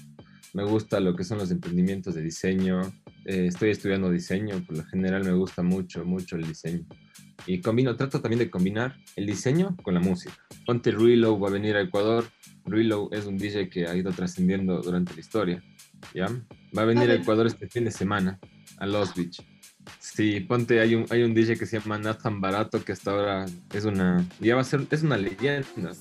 me 0.54 0.64
gusta 0.64 1.00
lo 1.00 1.16
que 1.16 1.24
son 1.24 1.38
los 1.38 1.52
emprendimientos 1.52 2.16
de 2.16 2.22
diseño, 2.22 2.82
eh, 3.26 3.46
estoy 3.48 3.70
estudiando 3.70 4.10
diseño, 4.10 4.64
por 4.66 4.78
lo 4.78 4.84
general 4.86 5.24
me 5.24 5.34
gusta 5.34 5.62
mucho, 5.62 6.04
mucho 6.04 6.36
el 6.36 6.48
diseño. 6.48 6.86
Y 7.46 7.62
combino, 7.62 7.96
trato 7.96 8.22
también 8.22 8.40
de 8.40 8.50
combinar 8.50 8.96
el 9.16 9.28
diseño 9.28 9.76
con 9.84 9.94
la 9.94 10.00
música. 10.00 10.36
Ponte 10.66 10.92
Ruilo 10.92 11.40
va 11.40 11.50
a 11.50 11.52
venir 11.52 11.76
a 11.76 11.82
Ecuador. 11.82 12.26
Ruilo 12.64 13.10
es 13.12 13.26
un 13.26 13.38
DJ 13.38 13.70
que 13.70 13.86
ha 13.86 13.96
ido 13.96 14.12
trascendiendo 14.12 14.82
durante 14.82 15.14
la 15.14 15.20
historia. 15.20 15.64
¿ya? 16.14 16.28
Va 16.76 16.84
a 16.84 16.86
venir 16.86 17.12
a 17.12 17.16
Ecuador 17.16 17.46
este 17.46 17.68
fin 17.68 17.86
de 17.86 17.92
semana, 17.92 18.40
a 18.78 18.88
Los 18.88 19.14
Beach. 19.14 19.46
Sí, 20.00 20.40
ponte, 20.40 20.80
hay 20.80 20.96
un, 20.96 21.06
hay 21.10 21.24
un 21.24 21.34
DJ 21.34 21.58
que 21.58 21.66
se 21.66 21.80
llama 21.80 21.98
Nathan 21.98 22.42
Barato, 22.42 22.84
que 22.84 22.92
hasta 22.92 23.12
ahora 23.12 23.46
es 23.74 23.86
una, 23.86 24.26
ya 24.40 24.56
va 24.56 24.62
a 24.62 24.66
ser, 24.66 24.86
es 24.92 25.04
una 25.04 25.18
leyenda. 25.18 25.92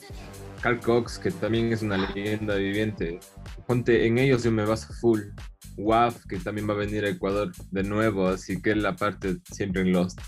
Carl 0.61 0.81
Cox, 0.81 1.19
que 1.19 1.31
también 1.31 1.73
es 1.73 1.83
una 1.83 1.99
leyenda 1.99 2.55
viviente. 2.55 3.21
Ponte, 3.67 4.07
en 4.07 4.19
ellos 4.19 4.45
yo 4.45 4.51
me 4.51 4.65
baso 4.65 4.93
full. 4.95 5.21
WAF, 5.77 6.25
que 6.27 6.39
también 6.39 6.69
va 6.69 6.75
a 6.75 6.77
venir 6.77 7.05
a 7.05 7.09
Ecuador 7.09 7.53
de 7.71 7.83
nuevo, 7.83 8.29
así 8.29 8.63
que 8.63 8.75
la 8.75 8.95
parte 8.95 9.37
siempre 9.51 9.83
en 9.83 9.93
Lost. 9.93 10.21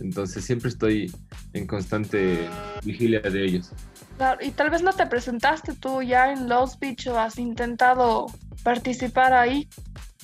Entonces 0.00 0.44
siempre 0.44 0.70
estoy 0.70 1.12
en 1.52 1.66
constante 1.66 2.48
vigilia 2.82 3.20
de 3.20 3.44
ellos. 3.44 3.72
Y 4.40 4.50
tal 4.52 4.70
vez 4.70 4.82
no 4.82 4.92
te 4.92 5.06
presentaste 5.06 5.74
tú 5.74 6.02
ya 6.02 6.32
en 6.32 6.48
Lost 6.48 6.80
Beach 6.80 7.06
o 7.08 7.18
has 7.18 7.38
intentado 7.38 8.26
participar 8.62 9.32
ahí. 9.34 9.68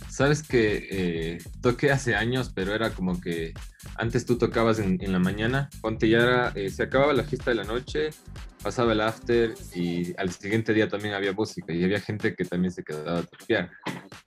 Sabes 0.09 0.43
que 0.43 0.89
eh, 0.91 1.39
toqué 1.61 1.91
hace 1.91 2.15
años, 2.15 2.53
pero 2.55 2.75
era 2.75 2.91
como 2.91 3.21
que 3.21 3.53
antes 3.97 4.25
tú 4.27 4.39
tocabas 4.39 4.79
en, 4.79 4.99
la 5.13 5.19
mañana, 5.19 5.69
ponte 5.81 6.09
ya 6.09 6.19
era, 6.19 6.53
eh, 6.55 6.71
se 6.71 6.85
acababa 6.85 7.13
la 7.13 7.25
fiesta 7.25 7.51
de 7.51 7.57
la 7.57 7.65
noche, 7.65 8.11
pasaba 8.63 8.93
el 8.93 9.01
after 9.01 9.55
y 9.75 10.15
al 10.19 10.31
siguiente 10.31 10.73
día 10.73 10.89
también 10.89 11.15
había 11.15 11.33
música 11.33 11.73
y 11.73 11.83
había 11.85 12.01
gente 12.01 12.35
que 12.35 12.45
también 12.45 12.73
se 12.73 12.85
quedaba 12.85 13.21
a 13.21 13.23
tocar. 13.23 13.71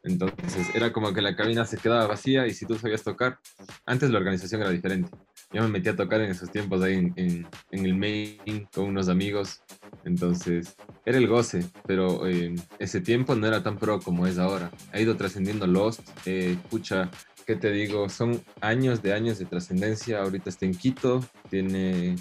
Entonces 0.03 0.67
era 0.73 0.91
como 0.91 1.13
que 1.13 1.21
la 1.21 1.35
cabina 1.35 1.65
se 1.65 1.77
quedaba 1.77 2.07
vacía 2.07 2.45
y 2.47 2.53
si 2.53 2.65
tú 2.65 2.77
sabías 2.77 3.03
tocar, 3.03 3.39
antes 3.85 4.09
la 4.09 4.19
organización 4.19 4.61
era 4.61 4.71
diferente. 4.71 5.09
Yo 5.51 5.61
me 5.61 5.69
metí 5.69 5.89
a 5.89 5.95
tocar 5.95 6.21
en 6.21 6.31
esos 6.31 6.51
tiempos 6.51 6.81
ahí 6.83 6.95
en, 7.15 7.47
en 7.71 7.85
el 7.85 7.95
main 7.95 8.67
con 8.73 8.85
unos 8.85 9.07
amigos, 9.07 9.61
entonces 10.05 10.75
era 11.05 11.17
el 11.17 11.27
goce, 11.27 11.65
pero 11.85 12.25
eh, 12.27 12.55
ese 12.79 13.01
tiempo 13.01 13.35
no 13.35 13.47
era 13.47 13.61
tan 13.61 13.77
pro 13.77 13.99
como 13.99 14.25
es 14.25 14.37
ahora. 14.37 14.71
Ha 14.93 14.99
ido 14.99 15.17
trascendiendo 15.17 15.67
Lost, 15.67 16.01
eh, 16.25 16.57
pucha, 16.69 17.11
¿qué 17.45 17.55
te 17.55 17.71
digo? 17.71 18.07
Son 18.09 18.41
años 18.61 19.01
de 19.01 19.13
años 19.13 19.37
de 19.37 19.45
trascendencia. 19.45 20.21
Ahorita 20.21 20.49
está 20.49 20.65
en 20.65 20.75
Quito, 20.75 21.23
tiene 21.49 22.15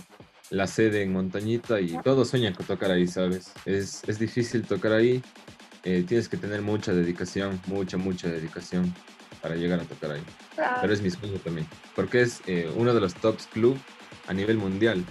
la 0.50 0.66
sede 0.66 1.02
en 1.02 1.12
Montañita 1.12 1.80
y 1.80 1.96
todos 2.02 2.28
sueñan 2.28 2.54
con 2.54 2.66
tocar 2.66 2.90
ahí, 2.90 3.06
¿sabes? 3.06 3.52
Es, 3.64 4.02
es 4.06 4.18
difícil 4.18 4.62
tocar 4.62 4.92
ahí, 4.92 5.22
eh, 5.84 6.04
tienes 6.06 6.28
que 6.28 6.36
tener 6.36 6.62
mucha 6.62 6.92
dedicación, 6.92 7.60
mucha, 7.66 7.96
mucha 7.96 8.28
dedicación 8.28 8.94
para 9.42 9.56
llegar 9.56 9.80
a 9.80 9.84
tocar 9.84 10.12
ahí. 10.12 10.22
Pero 10.80 10.92
es 10.92 11.02
mi 11.02 11.10
sueño 11.10 11.38
también, 11.38 11.66
porque 11.94 12.22
es 12.22 12.40
eh, 12.46 12.70
uno 12.76 12.94
de 12.94 13.00
los 13.00 13.14
tops 13.14 13.46
club 13.46 13.78
a 14.26 14.32
nivel 14.32 14.56
mundial. 14.56 15.04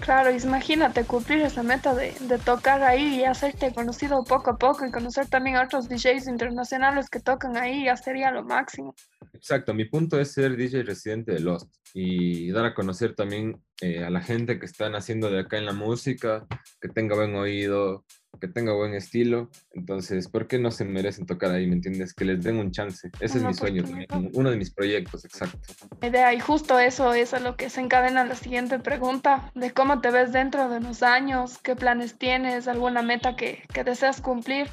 Claro, 0.00 0.30
imagínate 0.30 1.04
cumplir 1.04 1.40
esa 1.40 1.62
meta 1.62 1.94
de, 1.94 2.12
de, 2.20 2.38
tocar 2.38 2.82
ahí 2.82 3.20
y 3.20 3.24
hacerte 3.24 3.74
conocido 3.74 4.22
poco 4.24 4.50
a 4.50 4.56
poco 4.56 4.86
y 4.86 4.90
conocer 4.90 5.26
también 5.26 5.56
a 5.56 5.64
otros 5.64 5.88
DJs 5.88 6.28
internacionales 6.28 7.10
que 7.10 7.20
tocan 7.20 7.56
ahí, 7.56 7.84
ya 7.84 7.96
sería 7.96 8.30
lo 8.30 8.44
máximo. 8.44 8.94
Exacto, 9.32 9.74
mi 9.74 9.84
punto 9.84 10.18
es 10.20 10.32
ser 10.32 10.56
DJ 10.56 10.84
residente 10.84 11.32
de 11.32 11.40
Lost 11.40 11.74
y 11.94 12.50
dar 12.50 12.64
a 12.64 12.74
conocer 12.74 13.14
también 13.14 13.60
eh, 13.80 14.04
a 14.04 14.10
la 14.10 14.20
gente 14.20 14.58
que 14.58 14.66
están 14.66 14.94
haciendo 14.94 15.30
de 15.30 15.40
acá 15.40 15.58
en 15.58 15.66
la 15.66 15.72
música, 15.72 16.46
que 16.80 16.88
tenga 16.88 17.16
buen 17.16 17.34
oído, 17.34 18.04
que 18.40 18.48
tenga 18.48 18.72
buen 18.72 18.94
estilo. 18.94 19.50
Entonces, 19.72 20.28
¿por 20.28 20.46
qué 20.46 20.58
no 20.58 20.70
se 20.70 20.84
merecen 20.84 21.26
tocar 21.26 21.50
ahí? 21.50 21.66
¿Me 21.66 21.74
entiendes? 21.74 22.14
Que 22.14 22.24
les 22.24 22.42
den 22.42 22.56
un 22.56 22.70
chance. 22.70 23.10
Ese 23.20 23.38
es 23.38 23.44
mi 23.44 23.54
sueño 23.54 23.84
también, 23.84 24.30
uno 24.34 24.50
de 24.50 24.56
mis 24.56 24.70
proyectos, 24.70 25.24
exacto. 25.24 25.58
Idea, 26.02 26.32
y 26.34 26.40
justo 26.40 26.78
eso 26.78 27.12
es 27.14 27.34
a 27.34 27.40
lo 27.40 27.56
que 27.56 27.70
se 27.70 27.80
encadena 27.80 28.24
la 28.24 28.34
siguiente 28.34 28.78
pregunta, 28.78 29.50
de 29.54 29.72
cómo 29.72 30.00
te 30.00 30.10
ves 30.10 30.32
dentro 30.32 30.68
de 30.68 30.78
unos 30.78 31.02
años, 31.02 31.58
qué 31.58 31.74
planes 31.76 32.18
tienes, 32.18 32.68
alguna 32.68 33.02
meta 33.02 33.36
que, 33.36 33.62
que 33.72 33.84
deseas 33.84 34.20
cumplir. 34.20 34.68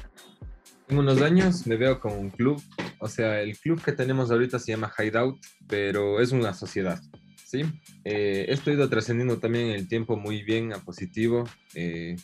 En 0.88 0.98
unos 0.98 1.20
años 1.20 1.66
me 1.66 1.76
veo 1.76 2.00
como 2.00 2.16
un 2.16 2.30
club, 2.30 2.62
o 3.00 3.08
sea, 3.08 3.40
el 3.40 3.58
club 3.58 3.82
que 3.82 3.92
tenemos 3.92 4.30
ahorita 4.30 4.58
se 4.58 4.72
llama 4.72 4.92
Hideout, 4.96 5.38
pero 5.66 6.20
es 6.20 6.30
una 6.32 6.54
sociedad. 6.54 7.00
¿sí? 7.46 7.62
Eh, 8.04 8.46
esto 8.48 8.70
ha 8.70 8.74
ido 8.74 8.88
trascendiendo 8.88 9.38
también 9.38 9.68
el 9.68 9.88
tiempo 9.88 10.16
muy 10.16 10.42
bien 10.42 10.72
a 10.72 10.78
positivo. 10.78 11.44
Eh, 11.74 12.16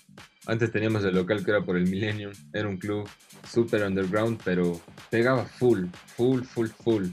antes 0.46 0.72
teníamos 0.72 1.05
el 1.05 1.14
local 1.14 1.44
que 1.44 1.50
era 1.50 1.61
por 1.62 1.76
el 1.76 1.88
Millennium, 1.88 2.33
era 2.52 2.68
un 2.68 2.76
club 2.76 3.09
súper 3.48 3.85
underground, 3.85 4.40
pero 4.44 4.81
pegaba 5.11 5.44
full, 5.44 5.87
full, 6.16 6.42
full, 6.42 6.68
full. 6.68 7.07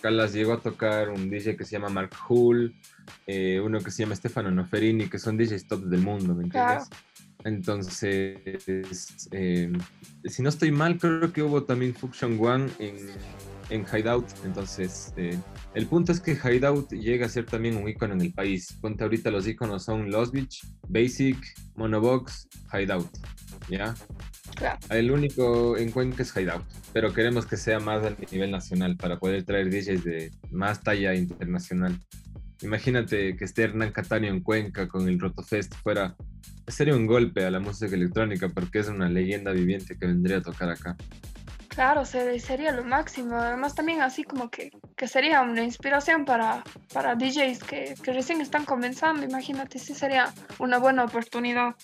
Carlas 0.00 0.32
llegó 0.32 0.52
a 0.52 0.60
tocar 0.60 1.08
un 1.08 1.30
DJ 1.30 1.56
que 1.56 1.64
se 1.64 1.72
llama 1.72 1.88
Mark 1.88 2.10
Hull, 2.28 2.74
eh, 3.26 3.60
uno 3.60 3.80
que 3.80 3.90
se 3.90 4.02
llama 4.02 4.14
Stefano 4.14 4.50
Noferini, 4.50 5.08
que 5.08 5.18
son 5.18 5.36
DJs 5.36 5.66
top 5.66 5.84
del 5.84 6.00
mundo, 6.00 6.34
¿me 6.34 6.44
entiendes? 6.44 6.88
Entonces, 7.44 8.38
si 10.24 10.42
no 10.42 10.48
estoy 10.48 10.70
mal, 10.70 10.98
creo 10.98 11.32
que 11.32 11.42
hubo 11.42 11.62
también 11.64 11.94
Function 11.94 12.38
One 12.40 12.68
en 12.78 12.96
en 13.70 13.84
Hideout. 13.84 14.26
Entonces, 14.44 15.12
eh, 15.16 15.38
el 15.74 15.86
punto 15.86 16.12
es 16.12 16.20
que 16.20 16.32
Hideout 16.32 16.90
llega 16.92 17.26
a 17.26 17.28
ser 17.28 17.46
también 17.46 17.76
un 17.76 17.88
icono 17.88 18.14
en 18.14 18.20
el 18.20 18.32
país. 18.32 18.76
Ponte 18.80 19.04
ahorita 19.04 19.30
los 19.30 19.46
iconos 19.46 19.84
son 19.84 20.10
Lost 20.10 20.32
Beach, 20.32 20.64
Basic, 20.88 21.38
Monobox, 21.74 22.48
Hideout. 22.72 23.10
¿Ya? 23.68 23.94
El 24.90 25.10
único 25.10 25.76
en 25.76 25.90
Cuenca 25.90 26.22
es 26.22 26.34
Hideout, 26.34 26.64
pero 26.92 27.12
queremos 27.12 27.46
que 27.46 27.56
sea 27.56 27.80
más 27.80 28.04
a 28.04 28.14
nivel 28.30 28.50
nacional 28.50 28.96
para 28.96 29.18
poder 29.18 29.44
traer 29.44 29.70
DJs 29.70 30.04
de 30.04 30.30
más 30.50 30.82
talla 30.82 31.14
internacional. 31.14 31.98
Imagínate 32.62 33.36
que 33.36 33.44
esté 33.44 33.64
Hernán 33.64 33.92
Cataño 33.92 34.28
en 34.28 34.40
Cuenca 34.40 34.88
con 34.88 35.08
el 35.08 35.20
Rotofest 35.20 35.74
fuera. 35.74 36.16
Sería 36.66 36.96
un 36.96 37.06
golpe 37.06 37.44
a 37.44 37.50
la 37.50 37.60
música 37.60 37.94
electrónica 37.94 38.48
porque 38.48 38.78
es 38.78 38.88
una 38.88 39.10
leyenda 39.10 39.52
viviente 39.52 39.98
que 39.98 40.06
vendría 40.06 40.38
a 40.38 40.42
tocar 40.42 40.70
acá. 40.70 40.96
Claro, 41.76 42.06
sería 42.06 42.72
lo 42.72 42.84
máximo. 42.84 43.36
Además 43.36 43.74
también 43.74 44.00
así 44.00 44.24
como 44.24 44.48
que, 44.48 44.70
que 44.96 45.06
sería 45.06 45.42
una 45.42 45.62
inspiración 45.62 46.24
para, 46.24 46.64
para 46.90 47.14
DJs 47.14 47.62
que, 47.64 47.94
que, 48.02 48.14
recién 48.14 48.40
están 48.40 48.64
comenzando. 48.64 49.26
Imagínate, 49.26 49.78
sí 49.78 49.94
sería 49.94 50.32
una 50.58 50.78
buena 50.78 51.04
oportunidad. 51.04 51.74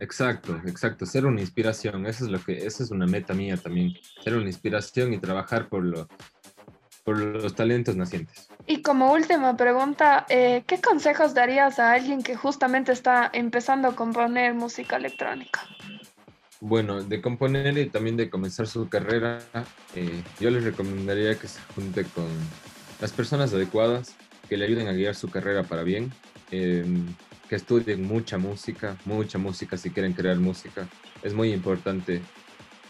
Exacto, 0.00 0.58
exacto. 0.66 1.04
Ser 1.04 1.26
una 1.26 1.42
inspiración. 1.42 2.06
Eso 2.06 2.24
es 2.24 2.30
lo 2.30 2.42
que, 2.42 2.64
esa 2.64 2.82
es 2.82 2.90
una 2.90 3.06
meta 3.06 3.34
mía 3.34 3.58
también. 3.58 3.92
Ser 4.24 4.36
una 4.36 4.46
inspiración 4.46 5.12
y 5.12 5.18
trabajar 5.18 5.68
por, 5.68 5.84
lo, 5.84 6.08
por 7.04 7.18
los 7.18 7.54
talentos 7.54 7.96
nacientes. 7.96 8.48
Y 8.66 8.80
como 8.80 9.12
última 9.12 9.54
pregunta, 9.54 10.24
eh, 10.30 10.64
¿qué 10.66 10.80
consejos 10.80 11.34
darías 11.34 11.78
a 11.78 11.92
alguien 11.92 12.22
que 12.22 12.36
justamente 12.36 12.92
está 12.92 13.28
empezando 13.34 13.88
a 13.88 13.94
componer 13.94 14.54
música 14.54 14.96
electrónica? 14.96 15.60
Bueno, 16.60 17.02
de 17.02 17.22
componer 17.22 17.78
y 17.78 17.86
también 17.86 18.18
de 18.18 18.28
comenzar 18.28 18.66
su 18.66 18.86
carrera, 18.90 19.40
eh, 19.94 20.22
yo 20.38 20.50
les 20.50 20.62
recomendaría 20.62 21.34
que 21.38 21.48
se 21.48 21.58
junte 21.74 22.04
con 22.04 22.28
las 23.00 23.12
personas 23.12 23.54
adecuadas, 23.54 24.14
que 24.46 24.58
le 24.58 24.66
ayuden 24.66 24.86
a 24.88 24.92
guiar 24.92 25.14
su 25.14 25.30
carrera 25.30 25.62
para 25.62 25.84
bien, 25.84 26.12
em, 26.50 27.06
que 27.48 27.56
estudien 27.56 28.06
mucha 28.06 28.36
música, 28.36 28.98
mucha 29.06 29.38
música 29.38 29.78
si 29.78 29.88
quieren 29.90 30.12
crear 30.12 30.36
música. 30.36 30.86
Es 31.22 31.32
muy 31.32 31.52
importante 31.52 32.20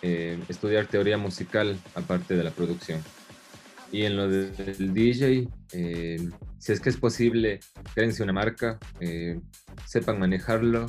eh, 0.03 0.39
estudiar 0.49 0.87
teoría 0.87 1.19
musical 1.19 1.79
aparte 1.95 2.35
de 2.35 2.43
la 2.43 2.51
producción. 2.51 3.03
Y 3.93 4.05
en 4.05 4.17
lo 4.17 4.29
del 4.29 4.95
DJ, 4.95 5.47
em, 5.73 6.33
si 6.59 6.73
es 6.73 6.81
que 6.81 6.89
es 6.89 6.97
posible, 6.97 7.61
créense 7.95 8.23
una 8.23 8.33
marca, 8.33 8.79
eh, 9.01 9.39
sepan 9.87 10.19
manejarlo, 10.19 10.87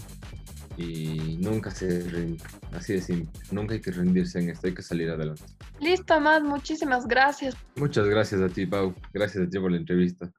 y 0.77 1.37
nunca 1.41 1.71
se 1.71 2.01
rinde. 2.01 2.43
Así 2.73 2.93
de 2.93 3.01
simple. 3.01 3.39
Nunca 3.51 3.73
hay 3.73 3.81
que 3.81 3.91
rendirse 3.91 4.39
en 4.39 4.49
esto, 4.49 4.67
hay 4.67 4.73
que 4.73 4.81
salir 4.81 5.09
adelante. 5.09 5.43
Listo, 5.79 6.19
Matt, 6.19 6.43
muchísimas 6.43 7.07
gracias. 7.07 7.55
Muchas 7.75 8.07
gracias 8.07 8.41
a 8.41 8.49
ti, 8.49 8.65
Pau. 8.65 8.93
Gracias 9.13 9.47
a 9.47 9.49
ti 9.49 9.59
por 9.59 9.71
la 9.71 9.77
entrevista. 9.77 10.31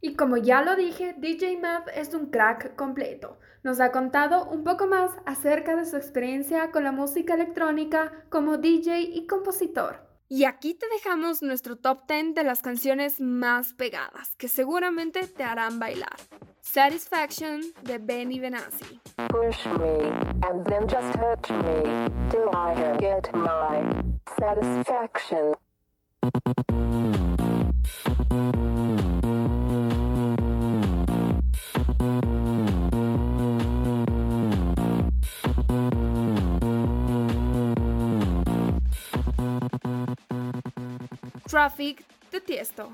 Y 0.00 0.16
como 0.16 0.36
ya 0.36 0.62
lo 0.62 0.76
dije, 0.76 1.14
DJ 1.18 1.58
Matt 1.60 1.88
es 1.94 2.12
un 2.12 2.26
crack 2.26 2.76
completo. 2.76 3.38
Nos 3.62 3.80
ha 3.80 3.90
contado 3.90 4.44
un 4.50 4.62
poco 4.62 4.86
más 4.86 5.10
acerca 5.24 5.76
de 5.76 5.86
su 5.86 5.96
experiencia 5.96 6.70
con 6.70 6.84
la 6.84 6.92
música 6.92 7.34
electrónica 7.34 8.12
como 8.28 8.58
DJ 8.58 9.00
y 9.00 9.26
compositor. 9.26 10.13
Y 10.28 10.44
aquí 10.44 10.74
te 10.74 10.86
dejamos 10.88 11.42
nuestro 11.42 11.76
top 11.76 12.06
10 12.08 12.34
de 12.34 12.44
las 12.44 12.62
canciones 12.62 13.20
más 13.20 13.74
pegadas, 13.74 14.34
que 14.36 14.48
seguramente 14.48 15.26
te 15.26 15.44
harán 15.44 15.78
bailar. 15.78 16.16
Satisfaction 16.60 17.60
de 17.82 17.98
Benny 17.98 18.40
Benassi. 18.40 19.00
Push 19.28 19.66
me 19.78 20.08
and 20.48 20.64
then 20.66 20.88
just 20.88 21.12
touch 21.12 21.50
me 21.50 22.08
till 22.30 22.48
I 22.54 22.96
get 22.98 23.30
my 23.34 23.82
satisfaction. 24.38 25.54
Traffic 41.48 42.04
de 42.30 42.40
Tiesto. 42.40 42.92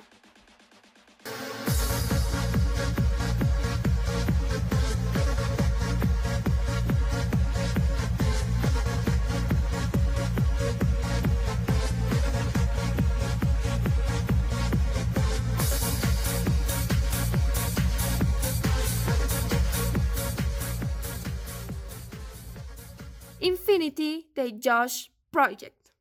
Infinity 23.41 24.27
de 24.35 24.53
Josh 24.61 25.09
Project. 25.31 25.93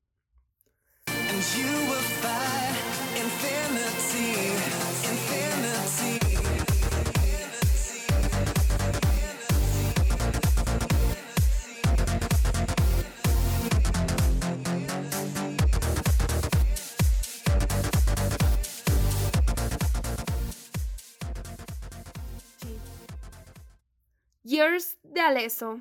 Years 24.50 24.98
de 25.04 25.22
Aleso. 25.22 25.80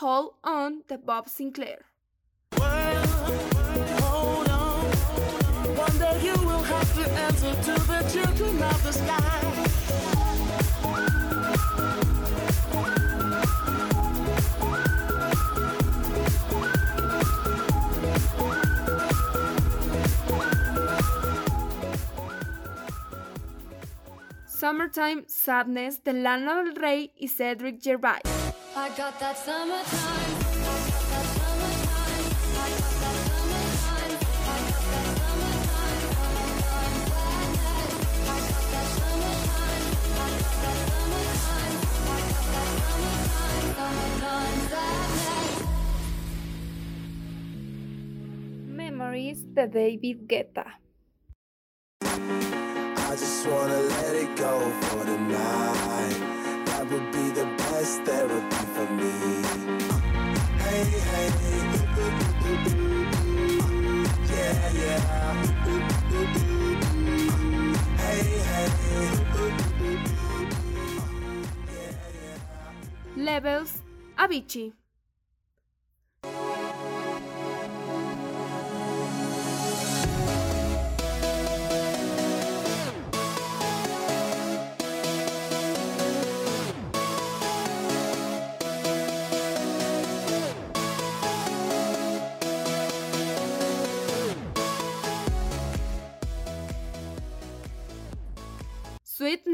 Hold 0.00 0.32
On 0.42 0.82
de 0.88 0.96
Bob 0.96 1.28
Sinclair. 1.28 1.84
Summertime 24.46 25.24
Sadness 25.26 26.02
de 26.02 26.14
Lana 26.14 26.62
del 26.62 26.74
Rey 26.74 27.12
y 27.18 27.28
Cedric 27.28 27.82
Gervais. 27.82 28.29
I 28.76 28.88
got 28.96 29.18
that 29.18 29.36
Memories 48.66 49.42
de 49.42 49.66
David 49.66 50.28
Guetta. 50.28 50.64
I 52.02 53.16
just 53.16 53.46
wanna 53.48 53.80
let 53.80 54.14
it 54.14 54.36
go 54.36 54.70
for 54.82 55.04
the 55.04 55.18
night. 55.18 56.66
That 56.66 56.88
would 56.88 57.10
be 57.10 57.29
best 57.80 58.02
therapy 58.02 58.62
for 58.74 58.86
me. 58.98 59.12
Hey, 60.64 60.84
hey, 61.10 61.30
hey, 67.96 68.20
Levels, 73.16 73.72
Avicii. 74.18 74.79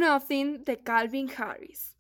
Nothing 0.07 0.63
de 0.63 0.77
Calvin 0.77 1.29
Harris. 1.29 1.97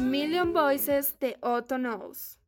Million 0.00 0.52
Voices 0.54 1.12
de 1.20 1.36
Otto 1.42 1.76
Knows. 1.76 2.38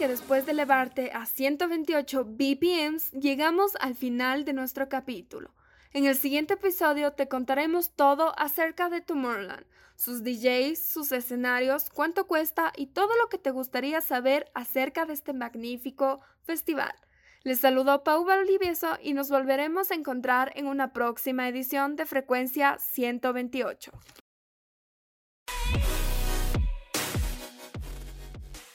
Que 0.00 0.08
después 0.08 0.46
de 0.46 0.52
elevarte 0.52 1.12
a 1.12 1.26
128 1.26 2.24
BPMs, 2.24 3.10
llegamos 3.10 3.76
al 3.80 3.94
final 3.94 4.46
de 4.46 4.54
nuestro 4.54 4.88
capítulo. 4.88 5.50
En 5.92 6.06
el 6.06 6.16
siguiente 6.16 6.54
episodio 6.54 7.12
te 7.12 7.28
contaremos 7.28 7.90
todo 7.90 8.32
acerca 8.38 8.88
de 8.88 9.02
Tomorrowland, 9.02 9.66
sus 9.96 10.24
DJs, 10.24 10.82
sus 10.82 11.12
escenarios, 11.12 11.90
cuánto 11.90 12.26
cuesta 12.26 12.72
y 12.78 12.86
todo 12.86 13.10
lo 13.18 13.28
que 13.28 13.36
te 13.36 13.50
gustaría 13.50 14.00
saber 14.00 14.50
acerca 14.54 15.04
de 15.04 15.12
este 15.12 15.34
magnífico 15.34 16.22
festival. 16.44 16.94
Les 17.42 17.60
saludó 17.60 18.02
Pau 18.02 18.24
Valdivieso 18.24 18.96
y 19.02 19.12
nos 19.12 19.28
volveremos 19.28 19.90
a 19.90 19.96
encontrar 19.96 20.50
en 20.54 20.66
una 20.66 20.94
próxima 20.94 21.46
edición 21.46 21.96
de 21.96 22.06
Frecuencia 22.06 22.78
128. 22.78 23.92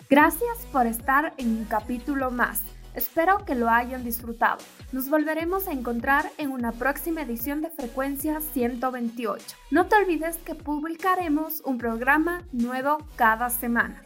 Gracias 0.09 0.59
por 0.71 0.85
estar 0.85 1.33
en 1.37 1.57
un 1.57 1.65
capítulo 1.65 2.29
más. 2.29 2.61
Espero 2.93 3.43
que 3.43 3.55
lo 3.55 3.69
hayan 3.69 4.03
disfrutado. 4.03 4.59
Nos 4.91 5.09
volveremos 5.09 5.67
a 5.67 5.71
encontrar 5.71 6.29
en 6.37 6.51
una 6.51 6.71
próxima 6.71 7.23
edición 7.23 7.61
de 7.61 7.71
Frecuencia 7.71 8.39
128. 8.39 9.43
No 9.71 9.87
te 9.87 9.95
olvides 9.95 10.37
que 10.37 10.53
publicaremos 10.53 11.61
un 11.65 11.79
programa 11.79 12.43
nuevo 12.51 12.99
cada 13.15 13.49
semana. 13.49 14.03